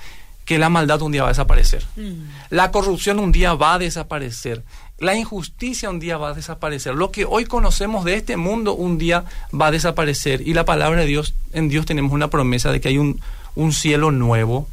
que 0.45 0.58
la 0.58 0.69
maldad 0.69 1.01
un 1.01 1.12
día 1.12 1.23
va 1.23 1.30
a 1.30 1.32
desaparecer. 1.32 1.84
Mm. 1.97 2.21
La 2.51 2.71
corrupción 2.71 3.19
un 3.19 3.34
día 3.34 3.53
va 3.53 3.73
a 3.73 3.80
desaparecer. 3.80 4.63
La 4.97 5.15
injusticia 5.15 5.89
un 5.89 5.99
día 5.99 6.17
va 6.17 6.30
a 6.30 6.34
desaparecer. 6.34 6.95
Lo 6.95 7.12
que 7.12 7.25
hoy 7.25 7.45
conocemos 7.45 8.06
de 8.06 8.15
este 8.15 8.38
mundo 8.38 8.73
un 8.73 8.97
día 8.97 9.25
va 9.53 9.67
a 9.67 9.71
desaparecer. 9.71 10.47
Y 10.47 10.53
la 10.53 10.63
palabra 10.63 11.01
de 11.01 11.06
Dios, 11.06 11.34
en 11.51 11.67
Dios 11.67 11.86
tenemos 11.86 12.13
una 12.13 12.30
promesa 12.30 12.71
de 12.71 12.80
que 12.80 12.88
hay 12.88 12.97
un, 12.97 13.19
un 13.56 13.73
cielo 13.73 14.12
nuevo, 14.12 14.67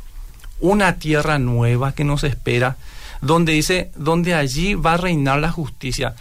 una 0.60 0.98
tierra 0.98 1.38
nueva 1.38 1.92
que 1.92 2.04
nos 2.04 2.22
espera, 2.22 2.76
donde 3.24 3.52
dice, 3.52 3.90
donde 3.96 4.34
allí 4.34 4.74
va 4.74 4.94
a 4.94 4.96
reinar 4.96 5.40
la 5.40 5.50
justicia. 5.50 6.14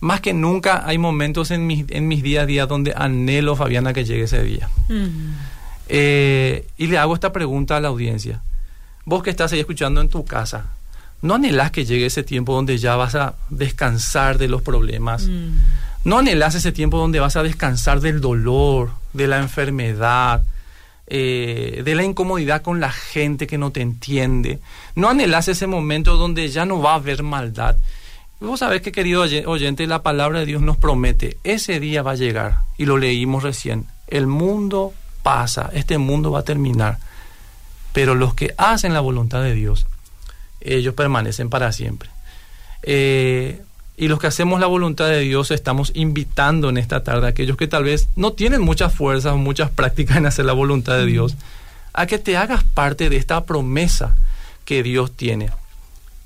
Más 0.00 0.20
que 0.20 0.34
nunca 0.34 0.86
hay 0.86 0.98
momentos 0.98 1.50
en 1.50 1.66
mis, 1.66 1.84
en 1.88 2.08
mis 2.08 2.22
día 2.22 2.42
a 2.42 2.46
día 2.46 2.66
donde 2.66 2.92
anhelo, 2.96 3.56
Fabiana, 3.56 3.92
que 3.92 4.04
llegue 4.04 4.24
ese 4.24 4.42
día. 4.42 4.68
Eh, 5.88 6.66
y 6.76 6.86
le 6.86 6.98
hago 6.98 7.14
esta 7.14 7.32
pregunta 7.32 7.76
a 7.76 7.80
la 7.80 7.88
audiencia. 7.88 8.42
Vos 9.04 9.22
que 9.22 9.30
estás 9.30 9.52
ahí 9.52 9.60
escuchando 9.60 10.00
en 10.00 10.08
tu 10.08 10.24
casa, 10.24 10.66
¿no 11.22 11.34
anhelás 11.34 11.70
que 11.70 11.84
llegue 11.84 12.06
ese 12.06 12.22
tiempo 12.22 12.54
donde 12.54 12.78
ya 12.78 12.96
vas 12.96 13.14
a 13.14 13.34
descansar 13.50 14.38
de 14.38 14.48
los 14.48 14.62
problemas? 14.62 15.24
Mm. 15.24 15.52
¿No 16.04 16.18
anhelás 16.18 16.54
ese 16.54 16.72
tiempo 16.72 16.98
donde 16.98 17.20
vas 17.20 17.36
a 17.36 17.42
descansar 17.42 18.00
del 18.00 18.20
dolor, 18.20 18.90
de 19.12 19.26
la 19.26 19.38
enfermedad, 19.38 20.44
eh, 21.06 21.82
de 21.84 21.94
la 21.94 22.02
incomodidad 22.04 22.62
con 22.62 22.80
la 22.80 22.90
gente 22.90 23.46
que 23.46 23.58
no 23.58 23.70
te 23.70 23.80
entiende? 23.80 24.60
¿No 24.94 25.08
anhelás 25.08 25.48
ese 25.48 25.66
momento 25.66 26.16
donde 26.16 26.48
ya 26.48 26.64
no 26.66 26.80
va 26.80 26.92
a 26.92 26.96
haber 26.96 27.22
maldad? 27.22 27.76
Vos 28.40 28.60
sabés 28.60 28.82
que, 28.82 28.92
querido 28.92 29.22
oye- 29.22 29.46
oyente, 29.46 29.86
la 29.86 30.02
palabra 30.02 30.40
de 30.40 30.46
Dios 30.46 30.60
nos 30.60 30.76
promete, 30.76 31.38
ese 31.44 31.80
día 31.80 32.02
va 32.02 32.12
a 32.12 32.16
llegar, 32.16 32.58
y 32.76 32.84
lo 32.84 32.98
leímos 32.98 33.42
recién, 33.42 33.86
el 34.08 34.26
mundo 34.26 34.92
pasa, 35.22 35.70
este 35.72 35.96
mundo 35.98 36.30
va 36.30 36.40
a 36.40 36.44
terminar, 36.44 36.98
pero 37.92 38.14
los 38.14 38.34
que 38.34 38.52
hacen 38.58 38.92
la 38.92 39.00
voluntad 39.00 39.42
de 39.42 39.54
Dios, 39.54 39.86
ellos 40.60 40.94
permanecen 40.94 41.48
para 41.48 41.72
siempre. 41.72 42.10
Eh, 42.82 43.62
Y 43.96 44.08
los 44.08 44.18
que 44.18 44.26
hacemos 44.26 44.58
la 44.58 44.66
voluntad 44.66 45.08
de 45.08 45.20
Dios 45.20 45.50
estamos 45.50 45.92
invitando 45.94 46.68
en 46.68 46.78
esta 46.78 47.04
tarde 47.04 47.26
a 47.26 47.30
aquellos 47.30 47.56
que 47.56 47.68
tal 47.68 47.84
vez 47.84 48.08
no 48.16 48.32
tienen 48.32 48.60
muchas 48.60 48.92
fuerzas, 48.92 49.36
muchas 49.36 49.70
prácticas 49.74 50.16
en 50.16 50.26
hacer 50.26 50.44
la 50.44 50.52
voluntad 50.52 50.96
de 50.96 51.06
Dios, 51.06 51.36
a 51.92 52.06
que 52.06 52.18
te 52.18 52.36
hagas 52.36 52.64
parte 52.64 53.08
de 53.08 53.16
esta 53.16 53.44
promesa 53.44 54.16
que 54.64 54.82
Dios 54.82 55.12
tiene. 55.12 55.50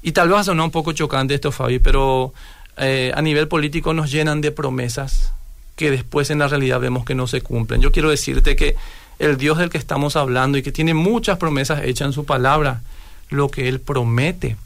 Y 0.02 0.12
tal 0.12 0.28
vez 0.28 0.46
sonar 0.46 0.64
un 0.64 0.70
poco 0.70 0.92
chocante 0.92 1.34
esto, 1.34 1.52
Fabi, 1.52 1.78
pero 1.78 2.32
eh, 2.76 3.12
a 3.14 3.20
nivel 3.20 3.48
político 3.48 3.92
nos 3.92 4.10
llenan 4.10 4.40
de 4.40 4.52
promesas 4.52 5.32
que 5.76 5.90
después 5.90 6.30
en 6.30 6.38
la 6.38 6.48
realidad 6.48 6.80
vemos 6.80 7.04
que 7.04 7.14
no 7.14 7.26
se 7.26 7.40
cumplen. 7.40 7.80
Yo 7.80 7.92
quiero 7.92 8.08
decirte 8.08 8.56
que 8.56 8.76
el 9.18 9.36
Dios 9.36 9.58
del 9.58 9.70
que 9.70 9.78
estamos 9.78 10.16
hablando 10.16 10.56
y 10.58 10.62
que 10.62 10.72
tiene 10.72 10.94
muchas 10.94 11.38
promesas 11.38 11.84
hechas 11.84 12.06
en 12.06 12.12
su 12.12 12.24
palabra, 12.24 12.80
lo 13.28 13.48
que 13.50 13.68
Él 13.68 13.80
promete, 13.80 14.56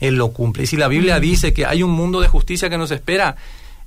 Él 0.00 0.16
lo 0.16 0.32
cumple. 0.32 0.64
Y 0.64 0.66
si 0.66 0.76
la 0.76 0.88
Biblia 0.88 1.20
dice 1.20 1.52
que 1.52 1.66
hay 1.66 1.82
un 1.82 1.90
mundo 1.90 2.20
de 2.20 2.28
justicia 2.28 2.70
que 2.70 2.78
nos 2.78 2.90
espera, 2.90 3.36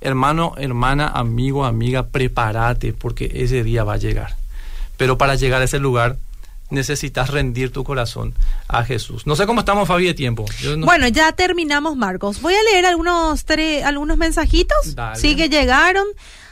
hermano, 0.00 0.54
hermana, 0.56 1.08
amigo, 1.08 1.64
amiga, 1.64 2.06
prepárate 2.06 2.92
porque 2.92 3.30
ese 3.34 3.64
día 3.64 3.84
va 3.84 3.94
a 3.94 3.98
llegar. 3.98 4.36
Pero 4.96 5.18
para 5.18 5.34
llegar 5.34 5.60
a 5.60 5.64
ese 5.64 5.78
lugar 5.78 6.16
necesitas 6.70 7.30
rendir 7.30 7.72
tu 7.72 7.84
corazón 7.84 8.34
a 8.68 8.84
Jesús. 8.84 9.26
No 9.26 9.36
sé 9.36 9.46
cómo 9.46 9.60
estamos, 9.60 9.86
Fabi, 9.88 10.06
de 10.06 10.14
tiempo. 10.14 10.44
Bueno, 10.78 11.08
ya 11.08 11.32
terminamos, 11.32 11.96
Marcos. 11.96 12.40
Voy 12.40 12.54
a 12.54 12.62
leer 12.62 12.86
algunos, 12.86 13.44
algunos 13.84 14.16
mensajitos. 14.16 14.94
Sí 15.14 15.36
que 15.36 15.48
llegaron. 15.48 16.06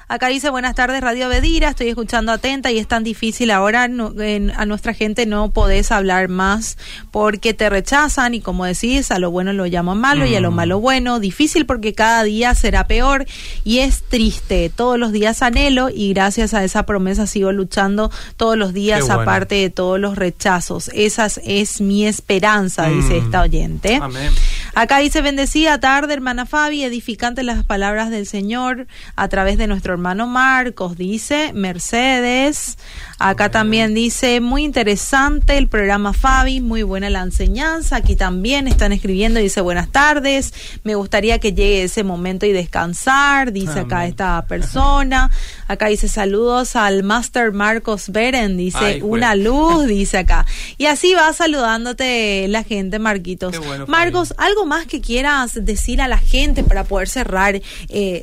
Acá 0.08 0.28
dice, 0.28 0.50
buenas 0.50 0.74
tardes, 0.74 1.00
Radio 1.00 1.28
Bedira, 1.28 1.70
estoy 1.70 1.88
escuchando 1.88 2.32
atenta 2.32 2.70
y 2.70 2.78
es 2.78 2.86
tan 2.86 3.04
difícil 3.04 3.50
ahora 3.50 3.84
a 3.84 4.66
nuestra 4.66 4.94
gente 4.94 5.26
no 5.26 5.50
podés 5.50 5.90
hablar 5.92 6.28
más 6.28 6.76
porque 7.10 7.54
te 7.54 7.70
rechazan 7.70 8.34
y 8.34 8.40
como 8.40 8.64
decís, 8.64 9.10
a 9.10 9.18
lo 9.18 9.30
bueno 9.30 9.52
lo 9.52 9.66
llaman 9.66 9.98
malo 9.98 10.26
y 10.26 10.34
a 10.34 10.40
lo 10.40 10.50
mm. 10.50 10.54
malo 10.54 10.80
bueno, 10.80 11.20
difícil 11.20 11.66
porque 11.66 11.94
cada 11.94 12.24
día 12.24 12.54
será 12.54 12.86
peor 12.86 13.26
y 13.64 13.78
es 13.78 14.02
triste, 14.02 14.70
todos 14.74 14.98
los 14.98 15.12
días 15.12 15.42
anhelo 15.42 15.88
y 15.88 16.12
gracias 16.12 16.54
a 16.54 16.64
esa 16.64 16.84
promesa 16.84 17.26
sigo 17.26 17.52
luchando 17.52 18.10
todos 18.36 18.56
los 18.56 18.72
días 18.72 19.08
aparte 19.08 19.54
de 19.56 19.70
todos 19.70 19.98
los 19.98 20.16
rechazos, 20.16 20.90
esa 20.94 21.28
es 21.44 21.80
mi 21.80 22.06
esperanza, 22.06 22.88
dice 22.88 23.18
esta 23.18 23.38
mm. 23.38 23.42
oyente. 23.42 23.98
Amén. 24.00 24.32
Acá 24.74 24.98
dice, 24.98 25.20
bendecida 25.20 25.78
tarde, 25.80 26.14
hermana 26.14 26.46
Fabi, 26.46 26.82
edificante 26.82 27.42
las 27.42 27.62
palabras 27.62 28.10
del 28.10 28.26
Señor 28.26 28.86
a 29.16 29.28
través 29.28 29.58
de 29.58 29.66
nuestro 29.66 29.92
hermano 29.92 30.26
Marcos, 30.26 30.96
dice 30.96 31.52
Mercedes. 31.52 32.78
Acá 33.18 33.50
también 33.50 33.92
dice, 33.92 34.40
muy 34.40 34.64
interesante 34.64 35.58
el 35.58 35.68
programa 35.68 36.14
Fabi, 36.14 36.60
muy 36.62 36.82
buena 36.82 37.10
la 37.10 37.20
enseñanza. 37.20 37.96
Aquí 37.96 38.16
también 38.16 38.66
están 38.66 38.92
escribiendo, 38.92 39.40
dice, 39.40 39.60
buenas 39.60 39.90
tardes, 39.90 40.54
me 40.84 40.94
gustaría 40.94 41.38
que 41.38 41.52
llegue 41.52 41.84
ese 41.84 42.02
momento 42.02 42.46
y 42.46 42.52
descansar, 42.52 43.52
dice 43.52 43.80
acá 43.80 44.06
esta 44.06 44.42
persona. 44.48 45.30
Acá 45.68 45.88
dice, 45.88 46.08
saludos 46.08 46.76
al 46.76 47.02
Master 47.02 47.52
Marcos 47.52 48.08
Beren, 48.08 48.56
dice, 48.56 49.02
una 49.02 49.34
luz, 49.34 49.86
dice 49.86 50.18
acá. 50.18 50.46
Y 50.78 50.86
así 50.86 51.12
va 51.12 51.32
saludándote 51.34 52.46
la 52.48 52.64
gente, 52.64 52.98
Marquitos. 52.98 53.54
Marcos, 53.86 54.34
¿algo 54.38 54.61
más 54.64 54.86
que 54.86 55.00
quieras 55.00 55.64
decir 55.64 56.00
a 56.00 56.08
la 56.08 56.18
gente 56.18 56.64
para 56.64 56.84
poder 56.84 57.08
cerrar 57.08 57.56
eh, 57.56 57.62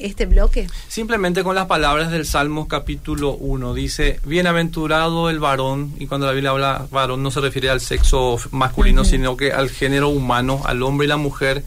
este 0.01 0.25
bloque? 0.25 0.67
Simplemente 0.87 1.43
con 1.43 1.55
las 1.55 1.67
palabras 1.67 2.11
del 2.11 2.25
Salmos 2.25 2.67
capítulo 2.67 3.33
1, 3.33 3.73
dice, 3.73 4.19
bienaventurado 4.25 5.29
el 5.29 5.39
varón, 5.39 5.93
y 5.99 6.07
cuando 6.07 6.27
la 6.27 6.33
Biblia 6.33 6.51
habla 6.51 6.87
varón 6.91 7.23
no 7.23 7.31
se 7.31 7.41
refiere 7.41 7.69
al 7.69 7.81
sexo 7.81 8.37
masculino, 8.51 9.05
sino 9.05 9.37
que 9.37 9.51
al 9.51 9.69
género 9.69 10.09
humano, 10.09 10.61
al 10.65 10.83
hombre 10.83 11.05
y 11.05 11.09
la 11.09 11.17
mujer, 11.17 11.63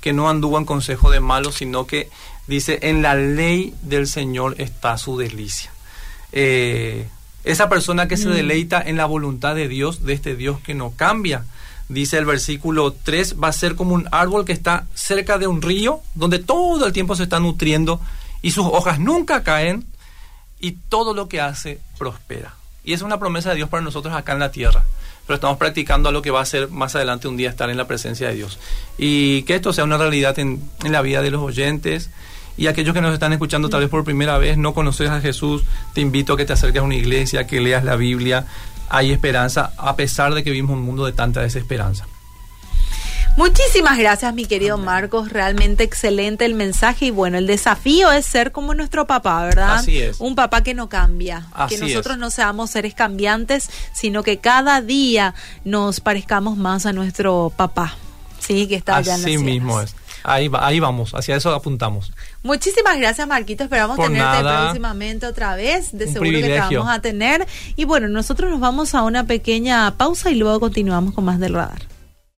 que 0.00 0.12
no 0.12 0.28
anduvo 0.28 0.58
en 0.58 0.64
consejo 0.64 1.10
de 1.10 1.20
malos, 1.20 1.56
sino 1.56 1.86
que 1.86 2.10
dice, 2.46 2.78
en 2.82 3.02
la 3.02 3.14
ley 3.14 3.74
del 3.82 4.06
Señor 4.06 4.54
está 4.58 4.98
su 4.98 5.16
delicia. 5.16 5.72
Eh, 6.32 7.08
esa 7.44 7.68
persona 7.68 8.08
que 8.08 8.16
se 8.16 8.28
mm. 8.28 8.32
deleita 8.32 8.82
en 8.82 8.96
la 8.96 9.06
voluntad 9.06 9.54
de 9.54 9.68
Dios, 9.68 10.04
de 10.04 10.14
este 10.14 10.34
Dios 10.34 10.60
que 10.60 10.74
no 10.74 10.92
cambia, 10.96 11.44
dice 11.88 12.18
el 12.18 12.24
versículo 12.24 12.92
3, 12.92 13.36
va 13.42 13.48
a 13.48 13.52
ser 13.52 13.74
como 13.74 13.94
un 13.94 14.08
árbol 14.10 14.44
que 14.44 14.52
está 14.52 14.86
cerca 14.94 15.38
de 15.38 15.46
un 15.46 15.62
río, 15.62 16.00
donde 16.14 16.38
todo 16.38 16.86
el 16.86 16.92
tiempo 16.92 17.14
se 17.16 17.24
está 17.24 17.40
nutriendo 17.40 18.00
y 18.42 18.50
sus 18.50 18.66
hojas 18.66 18.98
nunca 18.98 19.42
caen 19.42 19.84
y 20.60 20.72
todo 20.72 21.14
lo 21.14 21.28
que 21.28 21.40
hace 21.40 21.80
prospera. 21.98 22.54
Y 22.84 22.92
es 22.92 23.02
una 23.02 23.18
promesa 23.18 23.50
de 23.50 23.56
Dios 23.56 23.68
para 23.68 23.82
nosotros 23.82 24.14
acá 24.14 24.32
en 24.32 24.38
la 24.38 24.50
tierra. 24.50 24.84
Pero 25.26 25.36
estamos 25.36 25.56
practicando 25.56 26.10
a 26.10 26.12
lo 26.12 26.20
que 26.20 26.30
va 26.30 26.42
a 26.42 26.46
ser 26.46 26.68
más 26.68 26.94
adelante 26.94 27.28
un 27.28 27.36
día 27.38 27.48
estar 27.48 27.70
en 27.70 27.78
la 27.78 27.86
presencia 27.86 28.28
de 28.28 28.34
Dios. 28.34 28.58
Y 28.98 29.42
que 29.44 29.54
esto 29.54 29.72
sea 29.72 29.84
una 29.84 29.96
realidad 29.96 30.38
en, 30.38 30.62
en 30.84 30.92
la 30.92 31.00
vida 31.00 31.22
de 31.22 31.30
los 31.30 31.42
oyentes. 31.42 32.10
Y 32.56 32.68
aquellos 32.68 32.94
que 32.94 33.00
nos 33.00 33.12
están 33.12 33.32
escuchando 33.32 33.68
tal 33.68 33.80
vez 33.80 33.90
por 33.90 34.04
primera 34.04 34.38
vez, 34.38 34.56
no 34.56 34.74
conoces 34.74 35.10
a 35.10 35.20
Jesús, 35.20 35.64
te 35.92 36.00
invito 36.00 36.34
a 36.34 36.36
que 36.36 36.44
te 36.44 36.52
acerques 36.52 36.80
a 36.80 36.84
una 36.84 36.94
iglesia, 36.94 37.46
que 37.46 37.60
leas 37.60 37.84
la 37.84 37.96
Biblia. 37.96 38.46
Hay 38.88 39.10
esperanza, 39.10 39.72
a 39.76 39.96
pesar 39.96 40.34
de 40.34 40.44
que 40.44 40.50
vivimos 40.50 40.76
un 40.76 40.82
mundo 40.82 41.04
de 41.04 41.12
tanta 41.12 41.40
desesperanza. 41.40 42.06
Muchísimas 43.36 43.98
gracias, 43.98 44.32
mi 44.32 44.46
querido 44.46 44.78
Marcos. 44.78 45.30
Realmente 45.30 45.82
excelente 45.82 46.44
el 46.44 46.54
mensaje. 46.54 47.06
Y 47.06 47.10
bueno, 47.10 47.36
el 47.36 47.48
desafío 47.48 48.12
es 48.12 48.26
ser 48.26 48.52
como 48.52 48.74
nuestro 48.74 49.08
papá, 49.08 49.42
¿verdad? 49.44 49.74
Así 49.74 50.00
es. 50.00 50.20
Un 50.20 50.36
papá 50.36 50.62
que 50.62 50.72
no 50.72 50.88
cambia. 50.88 51.46
que 51.68 51.78
nosotros 51.78 52.16
no 52.16 52.30
seamos 52.30 52.70
seres 52.70 52.94
cambiantes, 52.94 53.68
sino 53.92 54.22
que 54.22 54.38
cada 54.38 54.80
día 54.82 55.34
nos 55.64 55.98
parezcamos 55.98 56.56
más 56.56 56.86
a 56.86 56.92
nuestro 56.92 57.52
papá. 57.56 57.96
Sí, 58.38 58.68
que 58.68 58.76
está 58.76 58.96
allá 58.96 59.16
en 59.16 59.24
Así 59.24 59.38
mismo 59.38 59.80
es. 59.80 59.96
Ahí, 60.24 60.50
ahí 60.58 60.80
vamos, 60.80 61.14
hacia 61.14 61.36
eso 61.36 61.54
apuntamos. 61.54 62.12
Muchísimas 62.42 62.96
gracias, 62.98 63.28
Marquito. 63.28 63.64
Esperamos 63.64 63.98
tenerte 63.98 64.42
próximamente 64.42 65.26
otra 65.26 65.54
vez. 65.54 65.92
De 65.92 66.06
seguro 66.06 66.30
que 66.30 66.42
te 66.42 66.58
vamos 66.58 66.88
a 66.88 67.00
tener. 67.00 67.46
Y 67.76 67.84
bueno, 67.84 68.08
nosotros 68.08 68.50
nos 68.50 68.58
vamos 68.58 68.94
a 68.94 69.02
una 69.02 69.26
pequeña 69.26 69.94
pausa 69.96 70.30
y 70.30 70.34
luego 70.34 70.60
continuamos 70.60 71.14
con 71.14 71.24
más 71.24 71.38
del 71.38 71.54
radar. 71.54 71.93